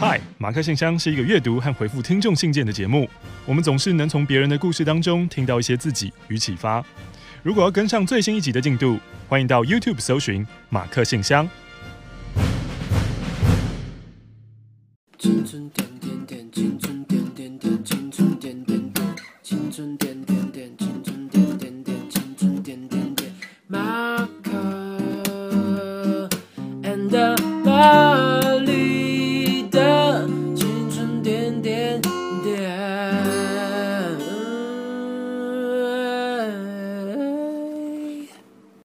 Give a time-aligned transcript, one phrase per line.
[0.00, 3.06] 嗨，马克信箱是一个阅读和回复听众信件的节目。
[3.44, 6.82] 我们总是能从别人的故事当中听到一些自己与启发。
[7.42, 11.46] 如果要跟上最新一集的进度，欢迎到 YouTube 搜寻马克信箱。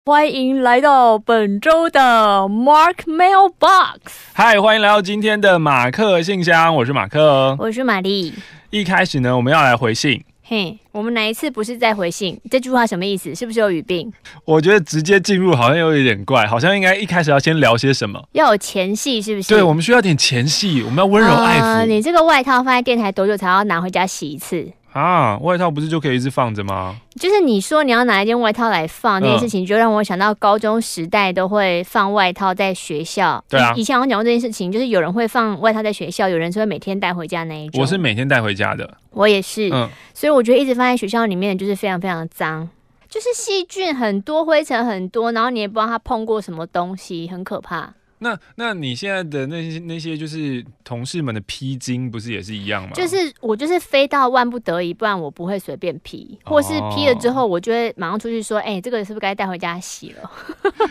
[0.07, 1.99] 欢迎来到本周的
[2.47, 3.97] Mark Mailbox。
[4.33, 8.31] 嗨，欢迎来到今天的马克信箱，我是马克，我是玛丽。
[8.69, 10.23] 一开始呢，我们要来回信。
[10.43, 12.39] 嘿，我们哪一次不是在回信？
[12.51, 13.33] 这句话什么意思？
[13.33, 14.13] 是不是有语病？
[14.45, 19.47] 我觉得直接进入好像有一点怪，好像应该一开始要先聊些什么，要有前戏，是不是？
[19.49, 21.63] 对，我们需要点前戏，我们要温柔爱抚。
[21.63, 24.71] 呃，你这个外套放在电台多久才要拿回家洗一次？
[24.95, 26.95] 啊，外套不是就可以一直放着吗？
[27.19, 33.43] 就是你说你要拿一件外套来放这件事情，就让我想到高中时代都会放外套在学校。
[33.49, 37.81] 对啊，以前我讲过这件事情，就是有人会放外套在学校，有人是会每天带回家那一种。
[37.81, 39.69] 我是每天带回家的，我也是。
[39.73, 42.69] 嗯，所以我觉得一直放在学校里面就是非常非常脏，
[43.09, 47.93] 就是细菌很多，灰尘很多，然后你也不知道他碰过什么东西，很可怕。
[48.25, 52.89] 那那你现在的那些那些就是同事们的披巾，不是也是一样吗？
[52.95, 60.31] 就是我就是非到万不得已，不然我不会随便披，或是披了之后，我就会马上出去说，哎、欸，这个是不是该带回家洗了？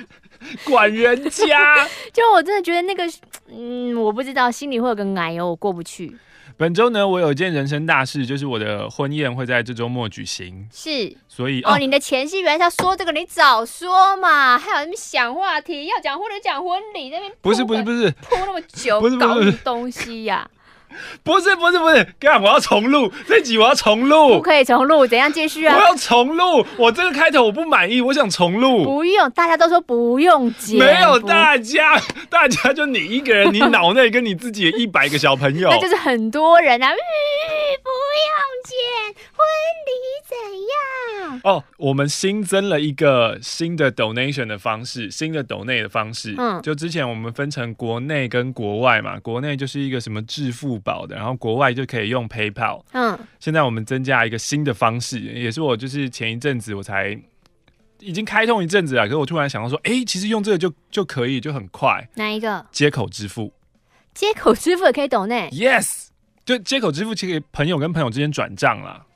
[0.64, 3.02] 管人家， 就我真的觉得那个，
[3.48, 6.16] 嗯，我不知道，心里会有个奶油，我过不去。
[6.56, 10.69] 本周呢，我有一件人生大事，就是我的婚宴会在这周末举行。
[10.72, 20.50] 是，所以哦，哦，你的前戏原来是要说这个，你早说嘛，还有那边想话题，要讲或者讲婚礼那边，不是不是不是铺那么久，不是不是搞什么东西呀、啊？
[21.23, 25.77] 不是不是不是，干我要重录这集，我要重录，不可以重录，怎样继续啊？
[25.77, 28.84] 我要重录，我这个开头我不满意，我想重录。
[28.84, 36.88] 不用，大家都说不用剪，没有大家，大家就你一个人，你脑内跟你自己的一百个小朋友，那就是很多人啊。
[36.91, 36.97] 嗯、
[37.83, 37.91] 不
[38.25, 38.34] 用
[38.65, 38.75] 剪，
[39.33, 39.47] 婚
[39.87, 39.93] 礼
[40.28, 40.37] 怎
[41.31, 41.41] 样？
[41.44, 46.34] 哦，我们新增了一个新的 donation 的方式，新的 donate 的方式。
[46.38, 52.84] 嗯，就之前我们分成国内跟国外嘛，国内就是一个什么致富宝的，然后国外就可以用 PayPal。
[52.93, 57.19] 嗯，现在我们增加一个新的方式，也是我就是前一阵子我才
[57.99, 62.06] 已经开通一阵子了，可是我突然想到说，哎、欸，其实用这个就就可以，就很快。
[62.15, 62.65] 哪一个？
[62.71, 63.53] 接口支付。
[64.12, 66.09] 接口支付也可以懂呢？Yes，
[66.45, 69.06] 就接口支付其实朋友跟朋友之间转账啦。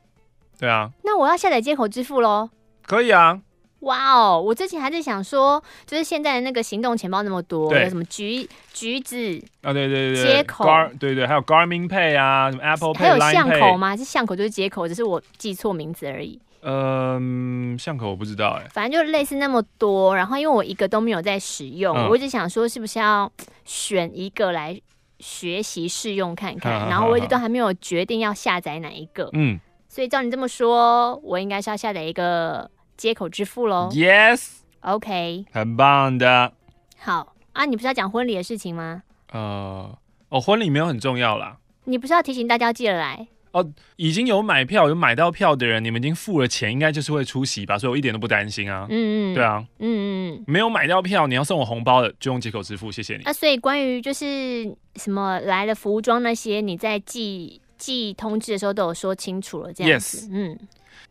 [0.58, 0.90] 对啊。
[1.04, 2.50] 那我要下载接口支付喽？
[2.82, 3.40] 可以啊。
[3.80, 4.40] 哇哦！
[4.40, 9.16] 我之前还在想说，就是现在的那个行动钱包那么多，有什么橘橘子
[9.62, 10.64] 啊，对对对，接口，
[10.98, 13.96] 对对，还有 Garmin Pay 啊，什么 Apple Pay，还有巷口吗？
[13.96, 16.40] 是巷口就是街口，只是我记错名字而已。
[16.62, 20.16] 嗯，巷口我不知道哎、欸，反正就类似那么多。
[20.16, 23.30] 然后因为我一个都没有在使用，嗯、我一直想说是不是要
[23.64, 24.78] 选一个来
[25.20, 26.86] 学习试用看看。
[26.86, 29.30] 嗯、然后我一直都还没有决定要下载哪一个。
[29.34, 32.68] 嗯，所以照你这么说，我应该是要下载一个。
[32.98, 36.52] 街口支付喽，Yes，OK，很棒的。
[36.98, 39.04] 好啊，你不是要讲婚礼的事情吗？
[39.32, 39.96] 呃，
[40.28, 41.56] 哦，婚礼没有很重要啦。
[41.84, 43.28] 你不是要提醒大家记得来？
[43.52, 43.66] 哦，
[43.96, 47.78] 已经有买票有买到票的人，你们已经付了钱，应该就是会出席吧？
[47.78, 48.86] 所以我一点都不担心啊。
[48.90, 53.22] 嗯嗯，对啊，嗯嗯，没有买到票，你要送我红包的，就用接口支付，谢谢你。
[53.24, 60.30] 那、啊、所以关于就是什么来了服装那些，你在寄寄通知的时候都有说清楚了，这样子，Yes.
[60.32, 60.58] 嗯。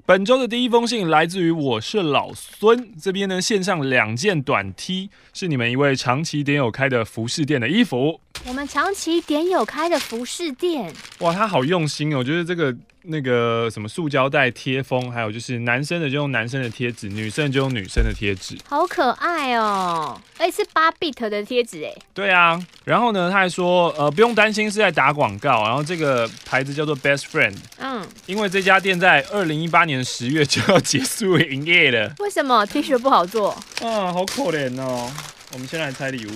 [0.07, 8.21] 本周的第一封信来自于我是老孙这边呢，献上两件短 T，是你们一位长期点友开的服饰店的衣服。
[8.45, 12.19] 我们长期点友开的服饰店，哇，他好用心哦！
[12.19, 12.73] 我觉得这个。
[13.09, 20.19] 那个什么塑胶袋贴封，还有就是男生的就用男生的贴纸，女生就用女生的贴纸，好可爱哦！
[20.37, 21.93] 哎，是八 bit 的贴纸哎。
[22.13, 32.13] 对啊，然后呢，他还说，呃，不用担心是在打广告，然后这个牌子叫做 Best Friend，嗯，因为这家店在二零一八年十月就要结束营业了。
[32.19, 33.51] 为什么 T 恤不好做？
[33.81, 35.09] 啊，好可怜哦！
[35.53, 36.31] 我们先来拆礼物。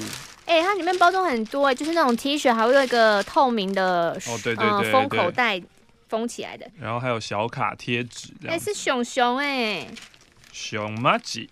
[0.46, 5.62] 哎，它里面包装很多哎，就是那种 T 恤，还会有一个透明的哦，对对对，呃，封口袋。
[6.12, 9.88] 封起来的，然后还有小卡贴纸，哎，是熊熊哎，
[10.52, 11.50] 熊麻吉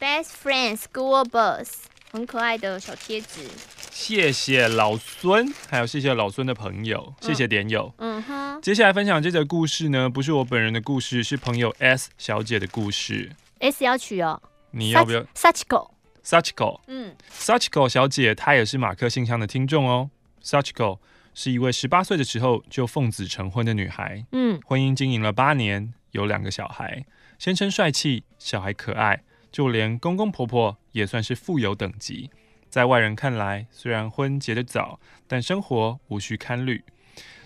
[0.00, 1.68] ，Best Friend School Bus，
[2.10, 3.46] 很可爱的小贴纸。
[3.92, 7.94] 谢谢老孙，还有谢谢老孙的朋友，谢谢点友。
[7.98, 13.30] 嗯哼，接下来分享这则故事呢，不是我本人的故事，是朋友 S 小姐的故事。
[13.60, 20.10] S 要取哦，你要不要？Sachiko，Sachiko，嗯，Sachiko 小姐她也是马克信箱的听众哦
[20.42, 20.98] ，Sachiko。
[21.34, 24.24] 是一位十八岁的时候就奉子成婚的女孩。
[24.32, 27.04] 嗯，婚姻经营了八年，有两个小孩，
[27.38, 32.30] 先生帅气，小孩可爱，就连公公婆婆也算是富有等级。
[32.68, 36.84] 在外人看来，虽然婚结得早，但生活无需堪虑。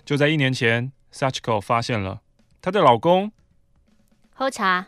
[0.05, 2.21] 就在一年前，Sachiko 发现了
[2.61, 3.31] 她的老公
[4.29, 4.87] 喝茶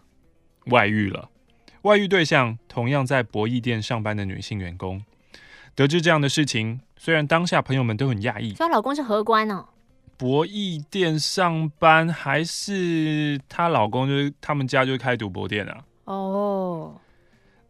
[0.68, 1.30] 外遇了。
[1.84, 5.04] 外遇对象同样在博弈店上班的女性员工。
[5.75, 9.66] 得知这样的事情，虽然当下朋友们都很讶异，说她老公是荷官哦。
[10.18, 15.78] 博弈店上班还是她老公就是他们家就是开赌博店啊？
[16.04, 17.00] 哦。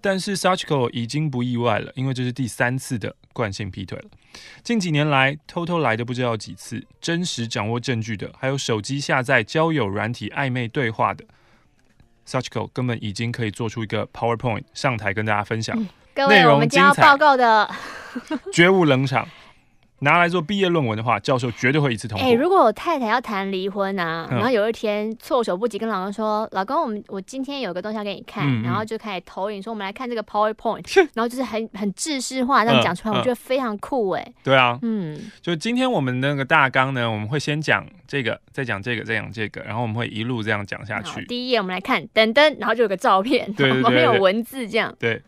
[0.01, 4.05] 但是 Sachiko 已经不意外了，因为这是第三次的惯性劈腿了。
[4.63, 11.23] 近几年来，偷偷来的不知道几次，真实掌握证据的，还有手机下载交友软体暧昧对话的
[12.25, 15.79] ，Sachiko 根本已经可以做出一个 PowerPoint 上台跟大家分享。
[15.79, 17.69] 嗯各位，我们将要报告的
[18.53, 19.27] 绝无冷场。
[20.01, 22.25] 拿来做毕业论文的话，教授绝对会一次通过。
[22.25, 28.47] 哎、欸，如果我太太要谈离婚啊，嗯、然后有一天措手不及，跟老公说：“老公，我们我今天有个东西要给你看。
[28.47, 30.85] 嗯”然后就开始投影说：“我们来看这个 PowerPoint。
[31.15, 34.25] ”然后就是很很制式化这样讲出来，嗯、我觉得非常酷哎。
[34.41, 41.25] 对啊，嗯，就今天我们那个大纲呢，我们会先讲这个，再讲这个，再讲这个，然后我们会一路这样讲下去。
[41.25, 44.95] 第一页我们来看，噔噔，然后就有个照片，对对对，没有文字这样。
[44.97, 45.21] 对。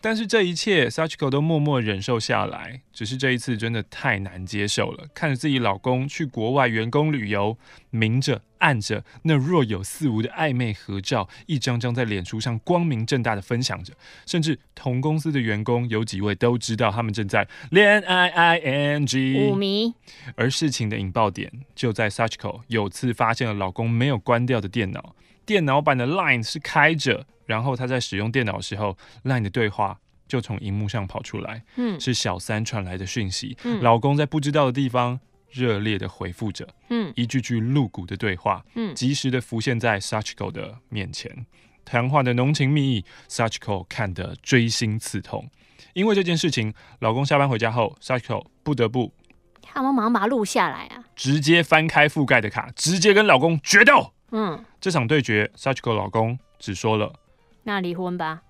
[0.00, 2.82] 但是这一切，Sachiko 都默默忍受下来。
[2.92, 7.58] 只是这一次真的太难接受了，看着自己老公去国外员工旅游，
[7.90, 13.92] 明着暗着那若有似无的暧昧合照，一张张在脸书上光明正大的分享着，
[14.24, 19.54] 甚至同公司的员工有几位都知道他们正在恋爱 ing。
[19.54, 19.92] 迷。
[20.34, 25.14] 而事情的引爆点就在 Sachiko 有次发现了老公没有关掉的电脑，
[25.46, 27.24] 电脑版的 Line 是开着。
[27.46, 29.96] 然后他在使用电脑的时候，LINE 的对话
[30.26, 41.46] 就从荧幕上跑出来，嗯，是小三传来的讯息，嗯，老公在不知道的地方热烈的回复着，嗯，一句句露骨的对话，嗯，及时的浮现在 Sachiko 的面前，
[41.84, 45.48] 谈话的浓情蜜意，Sachiko 看得锥心刺痛。
[45.92, 49.12] 因为这件事情，老公下班回家后，Sachiko 不得不，
[49.62, 57.12] 他们马上把它录下来啊，直接翻开覆盖的卡，直接跟老公决斗，嗯，这场对决，Sachiko 老公只说了。
[57.64, 58.42] 那离婚吧！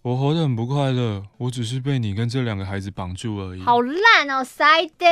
[0.00, 3.60] 我活得很不快乐，我只是被你跟这两个孩子绑住而已。
[3.60, 5.04] 好烂哦，塞的！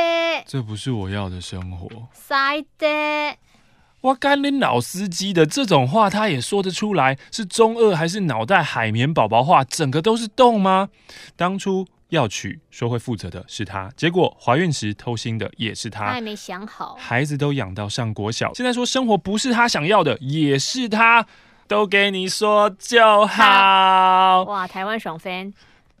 [0.47, 3.37] 这不是我要的生活，塞的！
[4.01, 7.19] 哇干你老司机的这种话，他也说得出来？
[7.31, 9.63] 是中二还是脑袋海绵宝宝话？
[9.63, 10.89] 整个都是洞吗？
[11.35, 21.25] 当初要娶说会负责的是他，结果怀孕时偷腥的也是他，他还没想好，孩子都养到上国小，现在说生活不是他想要的，也是他。
[21.65, 24.43] 都给你说就好。
[24.43, 25.51] 哇，台湾爽翻！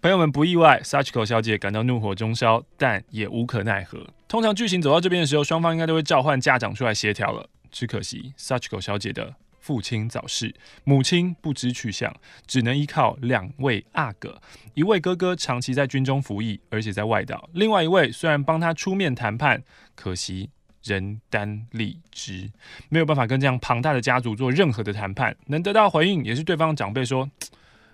[0.01, 4.05] 朋友们不意外，Sachiko 小姐感到怒火中烧，但也无可奈何。
[4.27, 7.49] 通常剧情走到这边的时候，双方应该都会召唤家长出来协调了。
[7.71, 9.33] 只可惜，Sachiko 小姐的
[9.63, 12.13] 父亲早逝，母亲不知去向，
[12.45, 14.41] 只能依靠两位阿哥。
[14.73, 19.63] 一位哥哥长期在军中服役，而且在外岛；另外一位虽然帮他出面谈判，
[19.95, 20.49] 可惜。
[20.83, 22.51] 人单力直，
[22.89, 25.33] 没有办法跟这样庞大的家族做任何的谈判。
[25.45, 27.31] 能得到回应，也是对方长辈说：“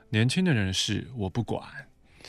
[0.10, 1.62] 年轻的人事我不管。”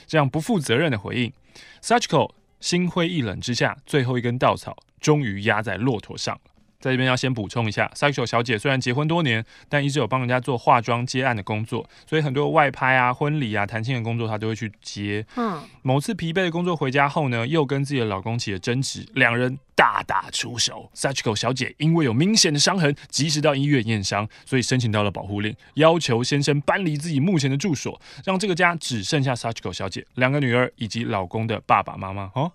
[0.06, 1.32] 这样不负责任的回应
[1.80, 6.49] ，Sachiko 心灰意冷之下，最后一根稻草终于压在骆驼上了。
[6.80, 15.24] 在这边要先补充一下，Sachiko 小姐虽然结婚多年，但一直有帮人家做化妆接案的工作，所以很多外拍啊、婚礼啊、谈亲的工作她都会去接。
[15.36, 20.90] 嗯，某次疲惫的工作回家后呢，又跟自己的老公起了争执，两人大打出手。
[20.94, 32.30] Sachiko 小姐因为有明显的伤痕，及时到医院验伤，所以申请到了保护令，要求先生搬离自己目前的住所，让这个家只剩下 Sachiko 小姐、两个女儿以及老公的爸爸妈妈。
[32.34, 32.50] 哦。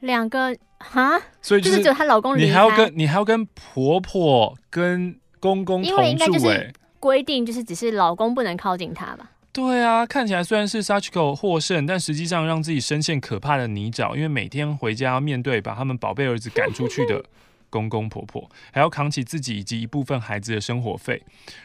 [0.00, 0.52] 两个
[0.82, 9.30] 哈，所以就是只有她老公，你还要跟你还要跟婆婆跟公公同住，因为应该就是规定，就是只是老公不能靠近她吧？
[9.52, 17.22] 对啊，看起来虽然是 Sachiko 获胜，但实际上让自己深陷可怕的泥沼，因为每天回家要面对把他们宝贝儿子赶出去的
[17.68, 21.22] 公公婆婆，还要扛起自己以及一部分孩子的生活费，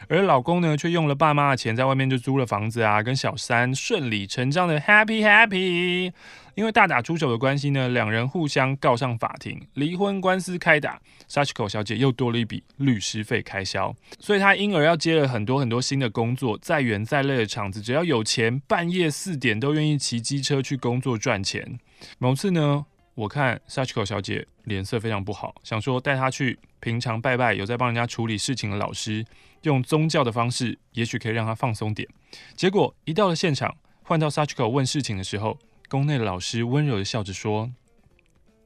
[0.08, 6.12] 而老公呢，却用了爸妈的钱在外面就租了房子啊，跟小三顺理成章的 happy happy。
[6.58, 11.00] 因为大打出手的关系呢，两人互相告上法庭，离婚官司开打
[11.30, 21.78] ，Sachiko 小姐又多了一笔律师费开销，所以她因而要接了很多很多新的工作，再远再累的场子，只要有钱，半夜四点都愿意骑机车去工作赚钱。
[22.18, 22.84] 某次呢，
[23.14, 29.24] 我看 Sachiko 小姐脸色非常不好，想说带她去平常拜拜有在帮人家处理事情的老师，
[29.62, 32.08] 用宗教的方式，也许可以让她放松点。
[32.56, 35.56] 结果一到了现场，换到 Sachiko 问事情的时候。
[35.88, 37.72] 宫内的老师温柔的笑着说：“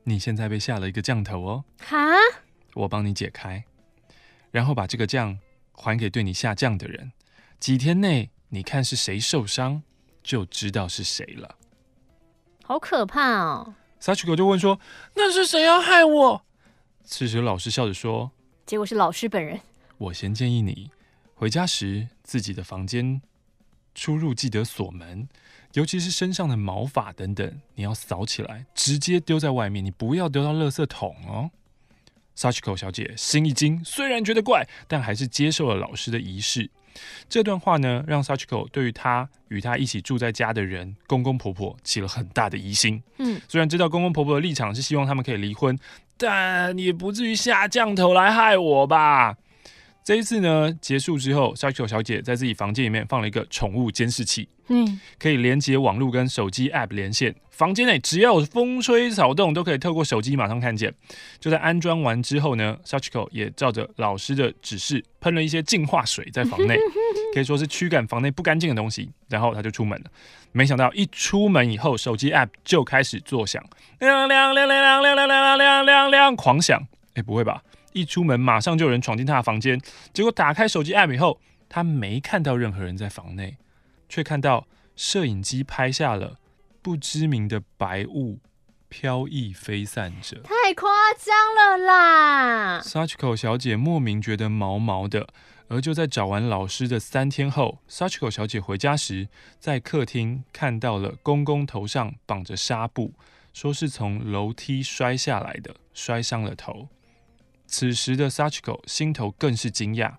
[0.04, 1.64] 你现在被下了一个降头哦。
[1.78, 1.96] 哈？
[2.74, 3.64] 我帮你解开，
[4.50, 5.38] 然后把这个降
[5.72, 7.12] 还给对你下降的人。
[7.60, 9.82] 几天内，你看是谁受伤，
[10.22, 11.56] 就知道是谁了。
[12.64, 14.80] 好可怕哦！Sachiko 就问说
[15.14, 16.44] ：“那是谁要害我？”
[17.04, 18.32] 此时老师笑着说
[18.66, 19.60] ：“结果是老师本人。”
[19.98, 20.90] 我先建议你
[21.34, 23.22] 回家时自己的房间
[23.94, 25.28] 出入记得锁门，
[25.74, 31.50] 尤其是身上的毛发等等，你要扫起来，直接丢在外面，你不要丢到垃圾桶哦。
[32.36, 36.70] Sachiko 小姐心一惊，虽然觉得怪，但还是接受了老师的仪式。
[37.28, 43.02] 这段话呢，让 Sachiko 对于他与他一起住在家的人公公婆婆起了很大的疑心。
[43.18, 45.78] 嗯，虽然知道公公婆婆的立场是希望他们可以离婚，
[46.18, 49.36] 但也不至于下降头来害我吧。
[50.04, 57.32] 这一次呢，结束之后，Sachiko 小姐在自己房间里面放了一个宠物监视器，嗯，可以连接网络跟手机 App 连线。
[57.50, 60.92] 房间内只要有风吹草动，都可以透过手机马上看见。
[61.38, 66.76] 就在安装完之后呢，Sachiko 也照着老师的指示喷了一些净化水在房内，
[67.32, 69.08] 可以说是驱赶房内不干净的东西。
[69.28, 70.10] 然后他就出门了。
[70.50, 73.64] 没想到一出门以后，手机 App 就开始作响，
[74.00, 76.82] 亮亮亮亮亮亮亮亮亮亮亮，狂响。
[77.14, 77.62] 哎，不会吧？
[77.92, 79.80] 一出门，马上就有人闯进他的房间。
[80.12, 83.56] 结果打开手机 app 以后，他没看到任何人在房内，
[84.08, 86.38] 却看到摄影机拍下了
[86.80, 88.38] 不知名的白雾
[88.88, 90.40] 飘逸飞散着。
[90.42, 95.28] 太夸张了啦！Sachiko 小姐莫名觉得毛毛的。
[95.68, 103.14] 而就在找完老师的三天后，Sachiko 小姐回家时，在客厅看到了公公头上绑着纱布，
[103.54, 106.88] 说是从楼梯摔下来的，摔伤了头。
[107.72, 110.16] 此时的 Sachiko 心头更是惊讶，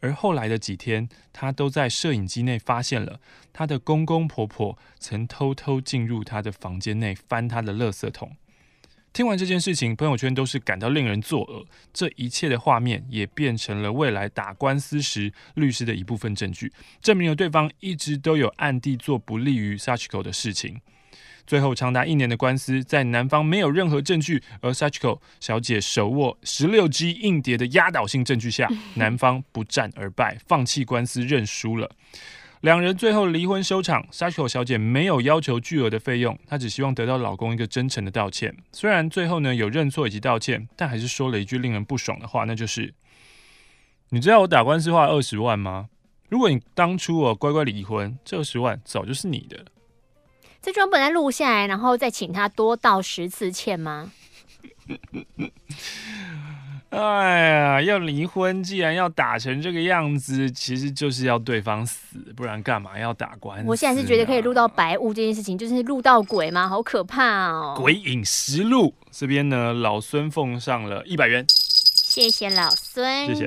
[0.00, 3.18] 而后来的几天，他都在摄影机内发现了
[3.50, 8.36] 他的公公婆婆曾偷偷进入他的房间内翻他的垃圾桶。
[9.14, 11.66] 听完这件事情，朋友圈都是感到令人作呕。
[11.94, 16.70] 这一切的画面也变成了未来打官司时律师的一部分证据，
[17.00, 20.82] 证明了对方一直都有暗地做不利于 Sachiko 的事情。
[21.46, 31.90] 最后长达一年的官司，在男方没有任何证据，而 Sachiko 小姐手握十六 G 硬碟的压倒性证据下， 男方不战而败，放弃官司认输了。
[32.60, 34.06] 两人最后离婚收场。
[34.12, 38.54] Sachiko 小姐没有要求巨额的费用，她只希望得到老公一个真诚的道歉。
[38.70, 42.94] 虽然最后呢有认错以及道歉，但还是说了一句令人不爽的话，那就是
[44.10, 45.88] ：“你知道我打官司花了二十万吗？
[46.28, 49.64] 如果你当初我乖乖离婚，这二十万早就是你的。”
[50.62, 54.12] 这桩本来录下来，然后再请他多道十次歉吗？
[56.90, 63.64] 哎呀，要离婚，既然要打成这个样子，其实就是要对方死，不然干嘛要打官司？
[63.66, 66.68] 我现在是觉得可以录到白雾这件事情，就是录到鬼吗？
[66.68, 67.74] 好可怕哦！
[67.80, 73.46] 鬼影实录这边呢，老孙奉上了一百元，谢谢老孙，谢谢。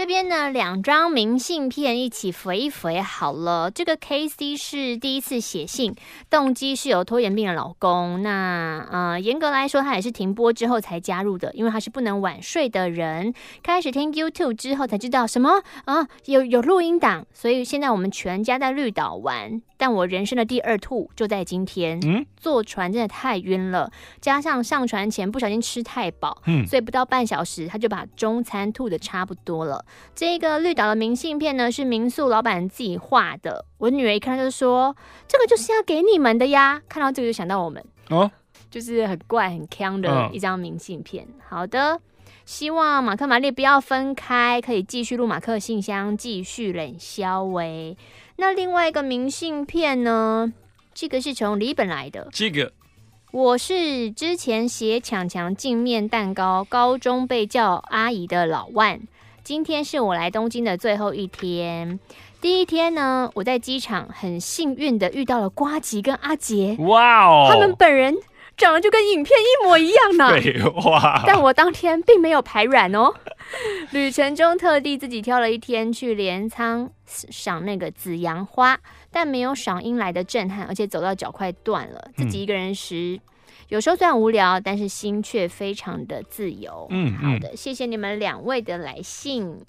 [0.00, 3.70] 这边呢，两张明信片一起回一回好了。
[3.70, 5.94] 这个 KC 是第一次写信，
[6.30, 8.22] 动机是有拖延病的老公。
[8.22, 13.34] 那呃，严格来说，他也是停播之后才加入的，因为他是不能晚睡的人。
[13.62, 19.60] 开始听 YouTube 之后才知道什么啊，有有录音档，所以现在我们全家在绿岛玩。
[19.76, 23.90] 但我人生的第二吐就在今天，嗯，坐船真的太晕了，
[24.20, 29.82] 加上上船前不小心吃太饱，嗯，所以不到半小时他就把中餐吐的差不多了。
[30.14, 33.64] 这个绿岛的明信片呢，是民宿老板自己画的。
[33.78, 34.94] 我女儿一看就说
[35.26, 38.30] ：“这个就是要给你们的呀！”看到这个就想到我们哦，
[38.70, 41.24] 就是很怪很锵的一张明信片。
[41.24, 42.00] 哦、好的，
[42.44, 47.96] 希望马克玛丽不要分开，可以继续录马克信箱，继续冷消维。
[48.36, 50.52] 那另外一个明信片呢？
[50.92, 52.28] 这个是从李本来的。
[52.32, 52.72] 这个
[53.30, 59.00] 我是之前写强强镜面蛋糕，高中被叫阿姨的老万。
[59.50, 61.98] 今天是我来东京的最后一天。
[62.40, 66.76] 第一天呢，我在机场很幸运的遇到了瓜吉跟阿杰。
[66.78, 67.48] 哇哦！
[67.50, 68.16] 他们本人
[68.56, 70.30] 长得就跟影片一模一样呢。
[70.40, 71.24] 废话。
[71.26, 73.12] 但我当天并没有排卵哦。
[73.90, 78.78] 旅程中特地自己挑了一天去镰仓赏那个紫阳花，
[79.10, 82.00] 但没有赏樱来的震撼，而且走到脚快断了。
[82.16, 83.20] 自己一个人时，嗯、
[83.70, 86.88] 有时候虽然无聊，但是心却非常的自由。
[86.90, 89.60] 嗯，好的，谢谢你们两位的来信。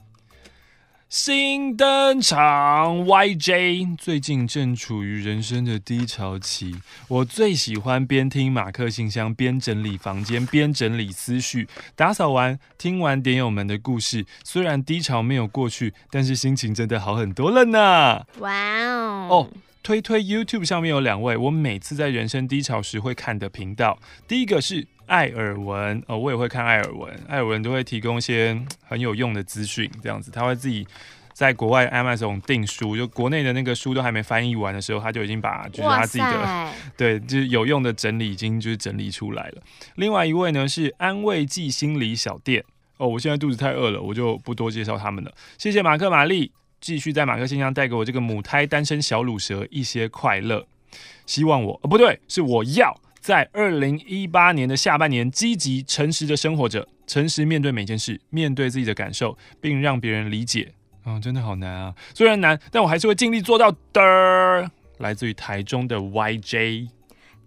[1.07, 6.73] 新登场，YJ 最近正处于人生的低潮期。
[7.09, 18.25] 我最喜欢边听马克信箱边整理房间边整理思绪，打扫完听完点友们的故事，虽然低潮没有过去，但是心情真的好很多了呢。
[18.39, 19.27] 哇哦！
[19.29, 19.49] 哦，
[19.83, 24.87] 推推 YouTube 上面有两位，我每次在人生低潮时会看的频道，第一个是。
[25.07, 28.57] 艾尔文哦，我也会看艾尔文，艾尔文都会提供一些
[28.87, 30.87] 很有用的资讯，这样子他会自己
[31.33, 39.61] 在国外 Amazon 订书，就国内的那个书都还没翻译完的时候，他就已经把就是他自己的 对就是有用的整理已经就是整理出来了。
[39.95, 42.63] 另外一位呢是安慰剂心理小店
[42.95, 45.33] 哦，我现在肚子太饿了，我就不多介绍他们了。
[45.57, 46.49] 谢谢马克玛丽，
[46.81, 50.67] 继续在马克信箱带给我这个母胎单身小乳蛇一些快乐，
[51.25, 52.99] 希望我哦不对，是我要。
[53.21, 60.73] 在二零一八年的下半年，积极诚实的生活着，诚实面对每件事，面对自己的感受，并让别人理解。
[61.03, 61.95] 啊、真的好难啊！
[62.15, 64.71] 虽然难，但我还是会尽力做到的。
[64.97, 66.89] 来自于台中的 YJ，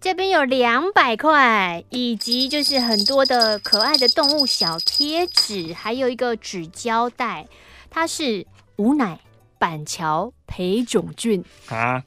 [0.01, 7.47] 这边有两百块，以及就是很多的可爱的动物小贴纸，还有一个纸胶带。
[7.89, 9.19] 它是无奶
[9.65, 12.03] 板桥裴炯俊啊。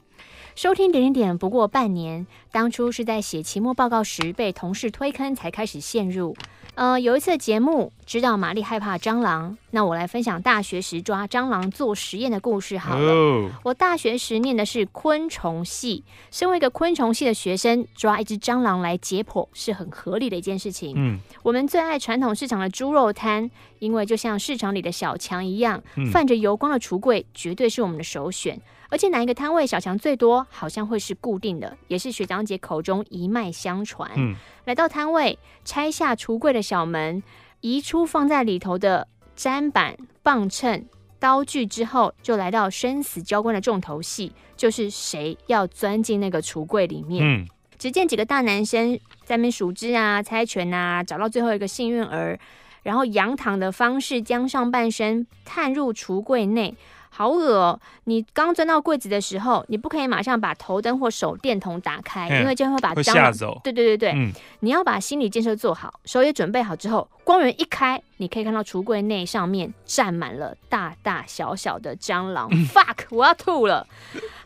[0.55, 6.37] 收听点点点不过半年，当初是在写期末报告时被同事推坑才开始陷入。
[6.79, 13.11] 呃，有一次节目知道玛丽害怕蟑螂，那我来分享大学时抓蟑螂做实验的故事好了。
[13.11, 13.51] Oh.
[13.65, 20.93] 我大学时念的是昆虫系，身为一个昆虫系的学生，抓一只蟑螂来解剖是很合理的一件事情。
[20.95, 25.83] 嗯，我们最爱传统市场的猪肉摊，因为就像市场里的小强一样，
[26.13, 28.57] 泛着油光的橱柜绝对是我们的首选。
[28.89, 34.09] 而且哪一个摊位小强最多，好像会是固定的，也是学长姐口中一脉相传。
[34.15, 37.21] 嗯，来到摊位，拆下橱柜的小门，
[37.61, 40.85] 移出放在里头的砧板、磅秤、
[41.19, 47.23] 刀具之后，就来到生死交关的重头戏，就是谁要钻进那个橱柜里面。
[47.23, 52.39] 嗯，只见几个大男生在那边数枝啊、猜拳啊，找到最后一个幸运儿，
[52.81, 56.75] 然后仰躺的方式将上半身探入橱柜内。
[57.09, 57.79] 好恶哦！
[58.05, 63.59] 你刚钻到柜子的时候，你不可以马上把头灯或手电筒打开，因为这样会把蟑螂吓走。
[63.63, 72.47] 对对对对，嗯，你要把心理建设做好，手也准备好之后，光源一开，你可以看到橱柜内上面站满了大大小小的蟑螂。
[72.51, 73.05] 嗯、 Fuck！
[73.09, 73.85] 我要吐了，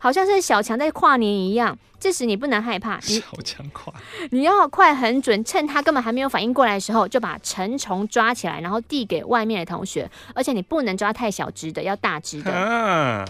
[0.03, 1.77] 好像是小强在跨年一样。
[1.97, 3.93] 这时你不能害怕，你小强跨，
[4.31, 10.11] 你要快很准，趁他根本还没有反应过来的时候，就把成虫抓起来，然后递给外面的同学。
[10.35, 12.51] 而且你不能抓太小只的，要大只的。
[12.51, 13.23] 啊、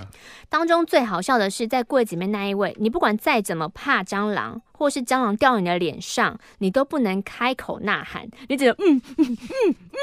[0.49, 4.59] 当中最好笑的是，在柜子里面那一位，你不管再怎么怕蟑螂。
[4.83, 9.37] 或是蟑螂掉你的脸上，你都不能开口呐喊，你只能嗯嗯嗯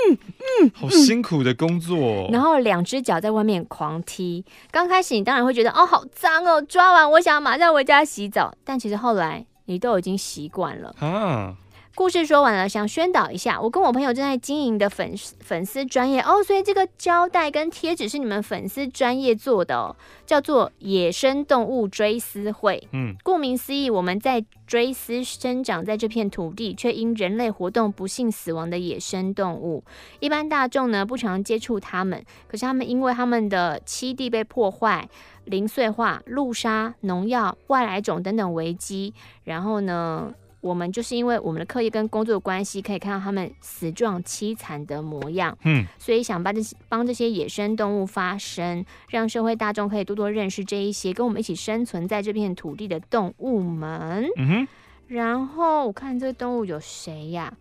[0.09, 0.19] 嗯
[0.63, 2.29] 嗯，好辛苦的工作哦。
[2.33, 4.43] 然后两只脚在外面狂踢。
[4.71, 8.55] 刚开始你当然会觉得哦，好脏哦，抓完我想马上回家洗澡。
[8.65, 11.55] 但其实后来你都已经习惯了啊。
[11.95, 22.83] 故事说完了，想宣导一下，我跟我朋友正在经营的粉粉丝专业哦，所以这个胶带跟贴纸是你们粉丝专业做的哦，叫做野生动物追思会。
[22.93, 29.85] 嗯，顾名思义，我们在追思生长在这片土地却因人类活动不幸死亡的野生动物。
[30.21, 35.07] 一般大众呢不常接触它们，可是他们因为他们的栖地被破坏、
[35.45, 39.13] 零碎化、路杀、农药、外来种等等危机，
[39.45, 54.29] 然后呢，我们就是因为我们的课业跟工作的关系，可以看到他们死状凄惨的模样，嗯，所以想帮这些帮这些野生动物发声，让社会大众可以多多认识这一些跟我们一起生存在这片土地的动物们。
[54.37, 54.69] 嗯哼，
[55.09, 57.53] 然后我看这个动物有谁呀？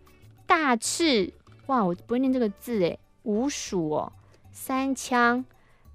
[0.45, 1.31] 大赤，
[1.67, 4.11] 哇，我不会念这个字诶，五鼠哦，
[4.51, 5.43] 山羌。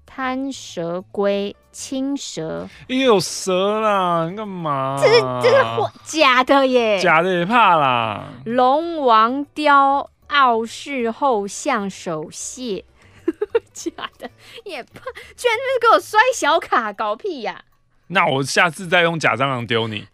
[0.05, 4.27] 贪蛇龟、青蛇，也有蛇啦！
[4.29, 4.97] 你干嘛？
[5.01, 5.65] 这是这是
[6.03, 6.99] 假的耶！
[6.99, 8.25] 假的也怕啦！
[8.45, 12.85] 龙王雕、傲视后象手蟹，
[13.73, 14.29] 假的
[14.63, 15.01] 也怕！
[15.35, 17.75] 居然就是给我摔小卡，搞屁呀、啊！
[18.07, 20.07] 那我下次再用假蟑螂丢你。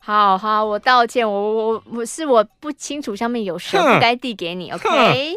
[0.00, 4.70] 好好，我道歉，我我我是我不清楚上面有蛇，不该递给你。
[4.72, 5.36] OK，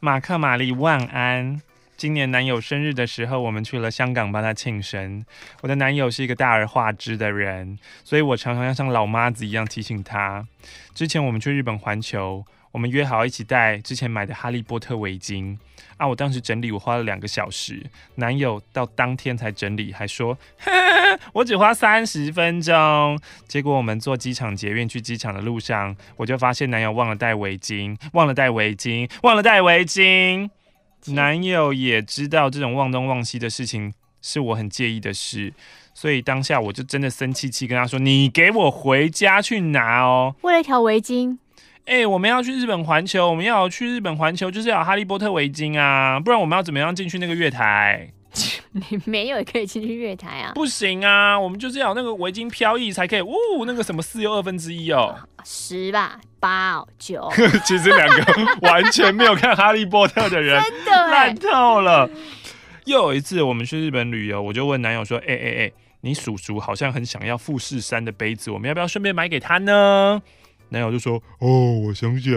[0.00, 1.62] 马克玛丽晚安。
[2.02, 5.24] 今年男友生日的时候，我们去了香港帮他庆生。
[5.60, 10.44] 我的男友是一个大而化之的人，所以我常常要像老妈子一样提醒他。
[10.96, 15.56] 之前我们去日本环球，我们约好一起带之前买的哈利波特围巾
[15.96, 16.08] 啊。
[16.08, 17.80] 我当时整理我花了两个小时，
[18.16, 23.16] 男友到当天才整理，还说呵呵 我只花三十分钟。
[23.46, 30.50] 结果我们坐机场捷运去机场的路上，我就发现男友忘了带围巾，忘了带围巾，忘了带围巾。
[31.06, 35.52] 男友也知道这种忘东忘西的事情是我很介意的事，
[35.94, 41.38] 所以当下我就真的生气气跟他说：“你给我回家去拿哦。”为了一条围巾。
[41.84, 48.08] 哎、欸，我们要去日本环球，我们要去日本环球就是要哈利波特围巾啊，不然我们要怎么样进去那个月台？
[48.70, 50.52] 你没有也可以进去月台啊？
[50.54, 53.20] 不行啊，我们就是要那个围巾飘逸才可以。
[53.20, 53.34] 呜，
[53.66, 57.30] 那个什么四又二分之一哦，十吧，八哦，九。
[57.64, 62.10] 其实两个完全没有看哈利波特的人， 真的烂透了。
[62.86, 70.20] 又有一次我们去日本旅游，我就问男友说：“哎哎哎，你叔叔好像很想要富士山的杯子，我们要不要顺便买给他呢？”
[70.70, 72.32] 男友就说：“哦，我想想。”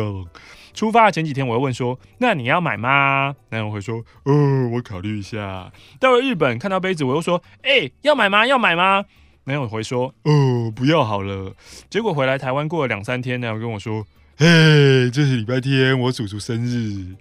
[0.75, 8.45] 出发的前几天，我又问说：“那你要买吗？”男友会说：“哦，我考虑一下。”到了日本看到杯子，我又说：“哎、欸，要买吗？
[8.45, 9.03] 要买吗？”
[9.45, 11.55] 男友回说：“哦，不要好了。”
[11.89, 14.05] 结果回来台湾过了两三天，男友跟我说
[14.37, 17.15] ：“嘿，这是礼拜天，我叔叔生日。”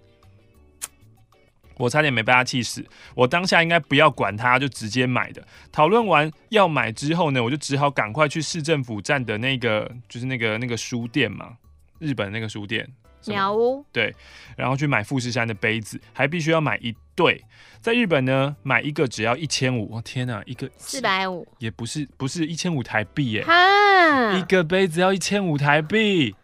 [1.76, 2.86] 我差点没被他气死。
[3.16, 5.44] 我当下应该不要管他，就直接买的。
[5.72, 11.56] 讨论完要买之后呢，我就只好赶快去市政府站的那个，就是那个那个书店嘛，
[11.98, 12.88] 日本那个书店。
[13.26, 13.84] 鸟屋。
[13.90, 14.14] 对，
[14.56, 17.44] 然后去买富士山的杯子，还必须要买一对。
[17.80, 19.90] 在日本呢，买一个只要一千五。
[19.90, 23.44] 我天哪，一个四百五，也不是不是一千五台币耶。
[23.44, 26.34] 哈，一个杯子要一千五台币。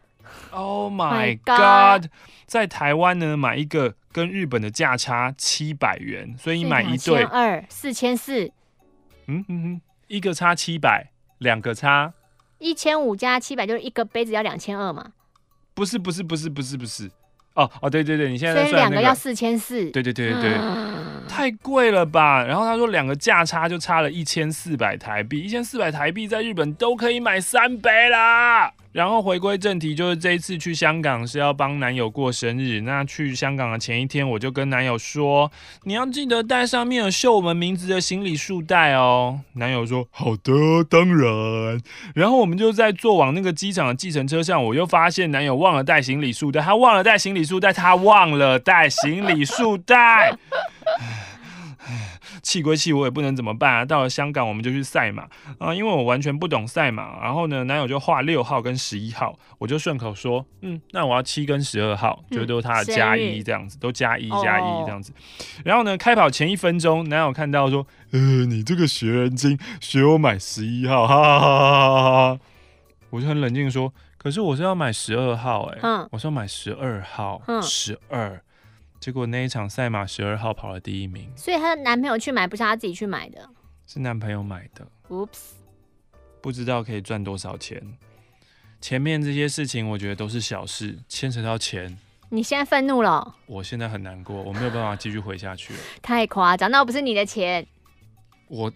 [0.51, 2.11] Oh my god！
[2.47, 3.95] 在台湾呢，买一个。
[4.13, 8.47] 跟日本的价差七百元，所以你买一对二四千四，
[9.29, 12.13] 嗯嗯嗯，一个差七百，两个差
[12.59, 15.13] 一千五加七百，就是一个杯子要两千二嘛？
[15.75, 17.09] 不是不是不是不是不是，
[17.55, 22.45] 哦哦对对对，你现在、那个、所以两个要四千四，对对对对对，嗯、太贵了吧？
[22.45, 28.73] 然后他说两个价差就差了一千四百台币，一千四百台币在日本都可以买三杯啦。
[28.93, 32.81] 然后回归正题，就是这一次去香港是要帮男友过生日。
[32.81, 35.51] 那去香港的前一天，我就跟男友说
[35.85, 40.53] ：“你要记得带上面有绣我们名字的行李束带哦。”男友说：“好的，
[40.89, 41.81] 当然。”
[42.17, 50.37] 然后我们就在坐往那个机场的计程车上，我又发现男友忘了带行李束带，他忘了带行李束带，他忘了带行李束带。
[52.43, 53.85] 气归气，我也不能怎么办啊！
[53.85, 57.23] 到了香港，我们就去赛马啊，因为我完全不懂赛马。
[57.23, 65.13] 然后呢，男友就画六号跟十一号，我就顺口说，嗯，那我要七跟十二号，就都是他的加一这样子，都加一加一这样子。
[65.65, 72.41] 然后呢，开跑前一分钟，男友看到说，呃，你这个学人精，学我买十一号， 哈哈哈哈哈哈！
[73.11, 78.41] 我就很冷静说，可是我是要买十二号，哎，嗯，我是要买十二号，十二。
[79.01, 83.49] 结果那一场赛马十二号跑了第一名，所以她的男朋友去买，不是她自己去买的，
[83.87, 84.87] 是男朋友买的。
[85.09, 85.53] Oops，
[86.43, 87.83] 不知道可以赚多少钱。
[88.79, 91.99] 前面这些事情我觉得都是小事，牵扯到钱。
[92.29, 93.37] 你现在愤怒了？
[93.47, 95.81] 我现在很难过，我没有办法继续回下去了。
[96.03, 97.67] 太夸张，那不是你的钱。
[98.49, 98.71] 我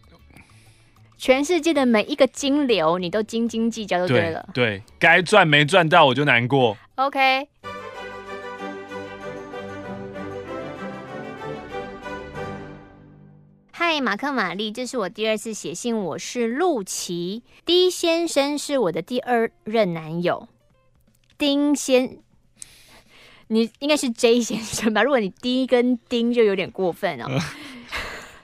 [1.19, 4.49] 全世界的每一个金流，你都斤斤计较就对了。
[4.55, 6.77] 对，该赚没赚到我就难过。
[6.97, 7.47] OK。
[13.87, 17.43] 嗨，马克玛丽，这是我第二次写信，我是陆琪。
[17.67, 20.49] D 先生是我的第二任男友。
[21.37, 22.17] 丁先，
[23.49, 25.03] 你应该是 J 先生吧？
[25.03, 27.27] 如果你 D 跟丁就有点过分哦。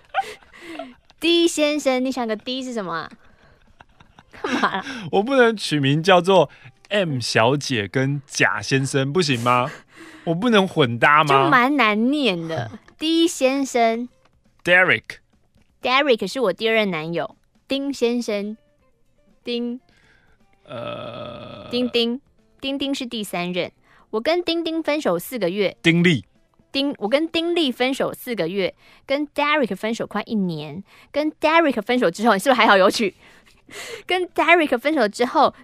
[1.18, 3.10] D 先生，你想个 D 是什么啊？
[4.42, 4.84] 干嘛？
[5.10, 6.50] 我不能取名叫做
[6.90, 9.70] M 小姐跟贾先生不行吗？
[10.24, 11.44] 我不能混搭吗？
[11.44, 12.70] 就蛮难念的。
[13.00, 14.06] D 先生
[14.62, 15.04] ，Derek。
[15.82, 18.56] Derek 是我第二任男友，丁先生，
[19.42, 19.80] 丁，
[20.64, 22.20] 呃，丁丁，
[22.60, 23.72] 丁丁是第三任。
[24.10, 25.76] 我跟丁丁分手四个月。
[25.82, 26.24] 丁力，
[26.70, 28.74] 丁，我跟丁力分手四个月，
[29.06, 30.84] 跟 Derek 分手快一年。
[31.10, 33.14] 跟 Derek 分手之后，你是不是还好有趣？
[34.06, 35.54] 跟 Derek 分手之后。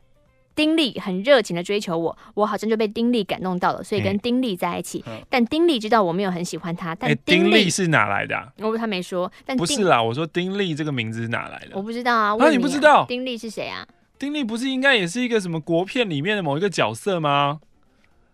[0.56, 5.04] 丁力很热情的追求我，我好像就被丁力感动到了，所以跟丁力在一起。
[5.06, 6.94] 嗯、但丁力知道我没有很喜欢他。
[6.94, 8.48] 但丁力、欸、是哪来的、啊？
[8.58, 9.30] 我他没说。
[9.44, 11.72] 但不是啦，我说丁力这个名字是哪来的？
[11.74, 12.34] 我不知道啊。
[12.38, 13.86] 那你，、啊、你不知道丁力是谁啊？
[14.18, 17.60] 丁力不是应该也是一个什么国片里面的某一个角色吗？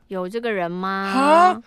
[0.06, 1.60] 有这个人吗？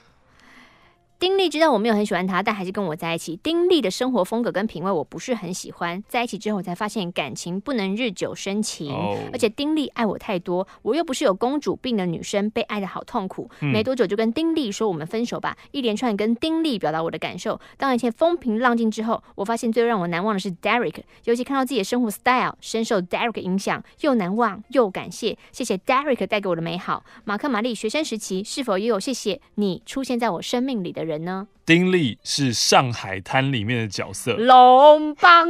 [1.17, 3.39] 丁力知道我没有很喜欢他，但还是跟我在一起。
[3.41, 9.17] 丁力的生活风格跟品味我不是很喜欢，在一起之后我才发现感情不能日久生情，oh.
[9.31, 13.49] 而且丁力爱我太多，我又不是有公主病的女生，被爱的好痛苦。
[13.61, 17.59] 嗯、没多久就跟丁力说我们分手吧，一连串跟丁力表达我的感受。
[17.77, 27.05] 当一切风平浪静之后，我发现最让我难忘的是 Derek，尤其看到自己的生活 style 深受 Derek 影响，又难忘又感谢，谢谢 Derek 带给我的美好。
[27.23, 31.47] 马克玛丽学生时期是否也有谢谢你出现在我生命里的的人呢？
[31.65, 35.47] 丁力是上海滩里面的角色，龙邦，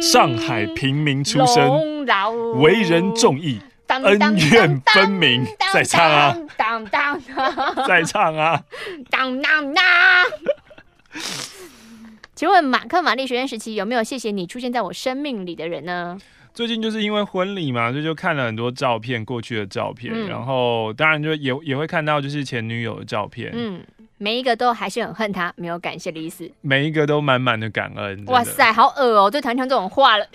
[0.00, 2.06] 上海平民出身，
[2.60, 4.18] 为人重义，恩
[4.50, 5.44] 怨分明。
[5.72, 6.36] 再唱啊，
[7.86, 8.62] 再唱啊，
[9.10, 9.84] 当当当。
[12.34, 16.16] 请问马克·玛丽学院时期有没有谢谢你出现在我生命里的人呢？
[16.54, 23.50] 最近就是因为婚礼嘛，所以就看了很多照片，过去的照片，嗯、然后当然就也也会看到就是前女友的照片。
[23.52, 23.80] 嗯。
[24.18, 26.50] 每一个都还是很恨他，没有感谢的意思。
[26.60, 28.24] 每一个都满满的感恩。
[28.26, 29.30] 哇塞，好恶哦！
[29.30, 30.26] 对，谈成这种话了，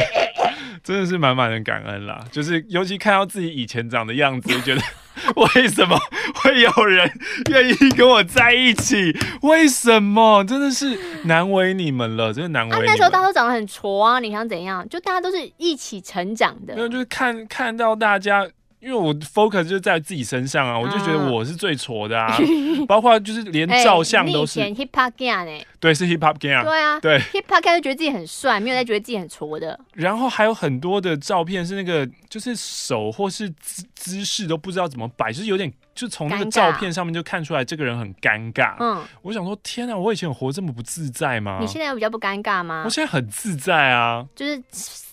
[0.84, 2.22] 真的是满满的感恩啦。
[2.30, 4.82] 就是尤其看到自己以前长的样子，就觉得
[5.56, 5.98] 为什么
[6.42, 7.10] 会有人
[7.50, 9.16] 愿意跟我在一起？
[9.42, 10.44] 为什么？
[10.44, 12.88] 真的是难为你们了，真的难为你們。
[12.88, 14.86] 啊，那时候大家都长得很矬啊，你想怎样？
[14.88, 16.74] 就大家都是一起成长的。
[16.74, 18.46] 没有，就是看看到大家。
[18.84, 22.36] 因为我 focus 就在自己身上啊，我就觉得我是最挫的啊，
[22.86, 24.60] 包括就是连照相都是。
[24.60, 25.64] hip hop gang 呢？
[25.80, 26.62] 对，是 hip hop gang。
[26.62, 29.78] 对啊，对 hip hop gang 就觉得自己很帅，没有在觉得自己很挫的。
[29.94, 38.76] 然后还有很多的照片是那个，就是手或是姿姿势都不知道怎么摆，就是有点，就从那个照片上面就看出来这个人很尴尬。
[38.80, 41.56] 嗯，我想说，天啊，我以前有活这么不自在吗？
[41.58, 42.82] 你现在有比较不尴尬吗？
[42.84, 44.62] 我现在很自在啊，就是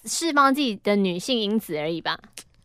[0.05, 2.19] 释放自己的女性因子而已吧。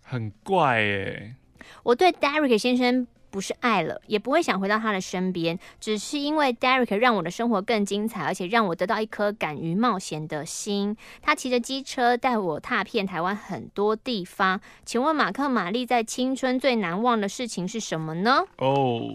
[0.09, 1.35] 很怪哎。
[1.83, 10.97] 我对 Derek 先生不是爱了，也不会想回到他的身边，只是因为 Derek 让我的生活更精彩，而且让我得到一颗敢于冒险的心。
[11.21, 14.61] 他骑着机车带我踏遍台湾很多地方。
[14.85, 18.43] 请问马克玛丽在青春最难忘的事情是什么呢？
[18.59, 19.11] 哦，oh,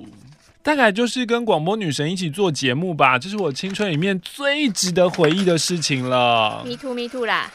[0.61, 6.63] 大概就是跟广播女神一起做节目吧，这是我青春里面最值得回忆的事情了。
[6.65, 7.51] Me too, me too 啦，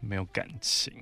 [0.00, 0.92] 没有感情。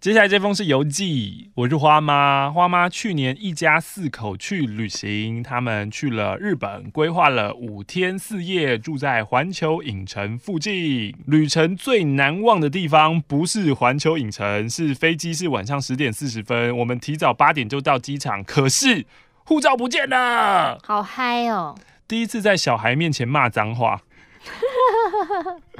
[0.00, 2.48] 接下来这封是游记，我是花妈。
[2.52, 11.12] 花妈去年一家四口去旅行，他们去了日本，规划了五天四夜，住在环球影城附近。
[11.26, 19.04] 旅程最难忘的地方不是环球影城，是飞机是晚上十点四十分，我们提早八点就到机场，可是
[19.42, 21.76] 护照不见了，好嗨哦！
[22.06, 24.02] 第一次在小孩面前骂脏话。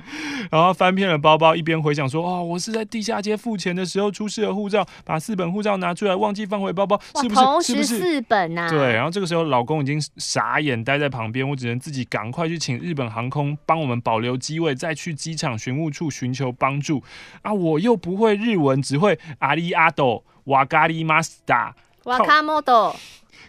[0.50, 7.40] 然后翻遍了包包，一边回想说：“哦，我是在地下街付钱的时候出示了护照，把四本护照拿出来，忘记放回包包，哇是不是？
[7.40, 8.70] 同时四本呐、啊？
[8.70, 8.92] 对。
[8.94, 17.02] 然后这个时候，老公已经傻眼，待在旁边，我只能自己赶快去请日本航空帮我们保留机位，再去机场询务处寻求帮助。
[17.42, 22.94] 啊，我又不会日文，只会阿里阿斗瓦咖哩马斯达瓦卡莫多。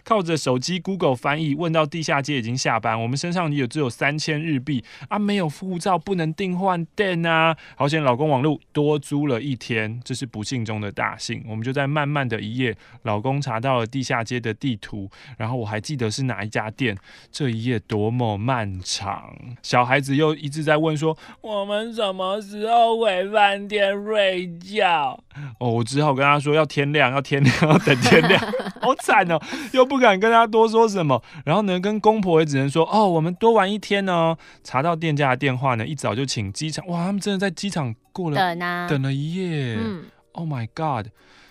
[0.04, 7.54] 靠着手机 Google 翻译，问到地下街已经下班，我们身上也只有三千日币啊，没有护照不能订换电啊。
[7.76, 11.44] 好险老公网路多租了一天，这是不幸中的大幸。
[11.46, 16.96] 我们就在慢慢的一夜，老公查到了地下街的地图，然后我还记得是哪一家店。
[17.30, 25.22] 这一夜多么漫长，小孩子又一直在问说，我们什么时候回饭店睡觉？
[25.58, 28.40] 哦，我只好跟他说要天亮，要天亮，要等天亮。
[28.80, 29.38] 好惨哦，
[29.72, 29.89] 又。
[29.90, 34.36] 不敢跟他多说什么，然后呢，跟公婆也只能说哦，我们多玩一天呢。
[34.62, 39.76] 查到店家的电话呢，一早就请机场，哇，他们真的在机场过了等啊，等了一夜。
[39.80, 41.08] 嗯，Oh my God。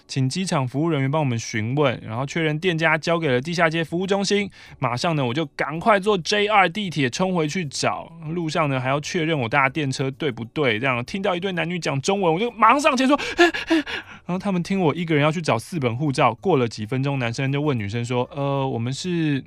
[0.09, 4.49] 请机场服务人员帮我们询问，然后确认店家交给了地下街服务中心。
[4.79, 8.11] 马上呢，我就赶快坐 JR 地铁冲回去找。
[8.29, 10.79] 路上呢，还要确认我搭电车对不对。
[10.79, 13.15] 这样听到一对男女讲中文，我就马上上前说。
[14.25, 16.33] 然后他们听我一个人要去找四本护照。
[16.33, 19.43] 过了几分钟，男生就问女生说：“呃，我们是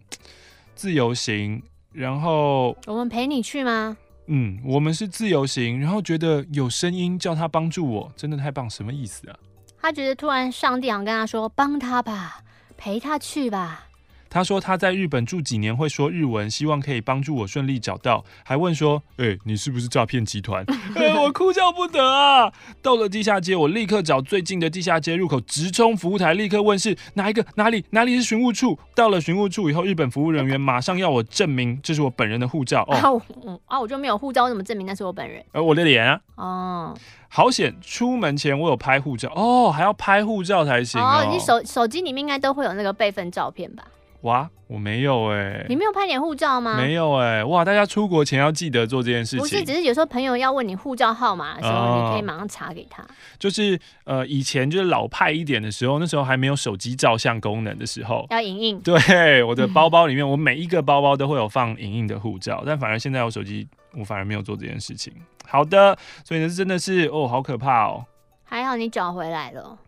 [0.76, 1.60] 自由行，
[1.92, 3.96] 然后我们陪你去吗？”
[4.28, 9.36] 嗯，我们是自由行，然后觉得有声音叫他帮助我，真的太棒，什么意思啊？
[9.82, 12.42] 他觉得突然上帝想跟他说：“帮他吧，
[12.76, 13.88] 陪他去吧。”
[14.32, 18.24] 他说他在日本住几年，会说日文，希望可以帮助我顺利找到。
[18.42, 20.64] 还问说：“哎、欸，你是不是诈骗集团？”
[20.96, 22.50] 哎，我哭笑不得啊！
[22.80, 27.44] 到了地下街，我立刻找最近的地下街入口，直冲服务台，立刻问是哪一个？
[27.56, 27.84] 哪里？
[27.90, 28.78] 哪里是询务处？
[28.94, 32.84] 到了询务处以后，日本服务人员马上要我证明这是我本人的护照。
[32.88, 35.44] 哦，啊我，啊我就没有护照，我怎么证明那是我本人？
[35.52, 36.18] 呃，我的脸啊。
[36.36, 36.96] 哦。
[37.28, 37.74] 好险！
[37.82, 41.24] 出门前我有拍护照哦，还要拍护照才行哦。
[41.24, 43.82] 哦，你手手机里面应该都会有那个备份照片吧？
[44.22, 45.66] 哇，我没有哎、欸。
[45.68, 46.76] 你没有拍点护照吗？
[46.76, 47.44] 没有哎、欸。
[47.44, 49.38] 哇，大家出国前要记得做这件事情。
[49.38, 53.04] 不是，只是有时候朋友要问你护照号码的时候，哦、你可以马上查给他。
[53.38, 58.80] 就是呃，以前就是老派一点的时候，那时候还没有手机照相功能的时候，要影印。
[58.80, 63.68] 对，我的包包里面，我每一个包包都会有放影印的护照，但反而现在我手机。
[63.94, 65.12] 我反而没有做这件事情。
[65.46, 68.06] 好的，所以呢，真的是哦，好可怕哦。
[68.42, 69.78] 还好你找回来了。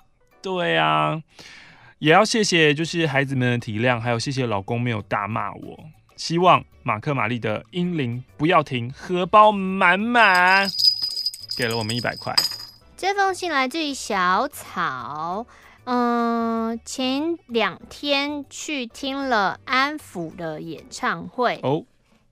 [0.42, 1.18] 对啊，
[2.04, 5.84] 也要谢谢就是孩子们的体谅，还有谢谢老公没有大骂我。
[6.16, 10.68] 希望马克玛丽的英灵不要停，荷包满满，
[11.56, 12.34] 给了我们一百块。
[12.94, 15.46] 这封信来自于小草。
[15.84, 21.86] 嗯，前两天去听了安抚的演唱会哦，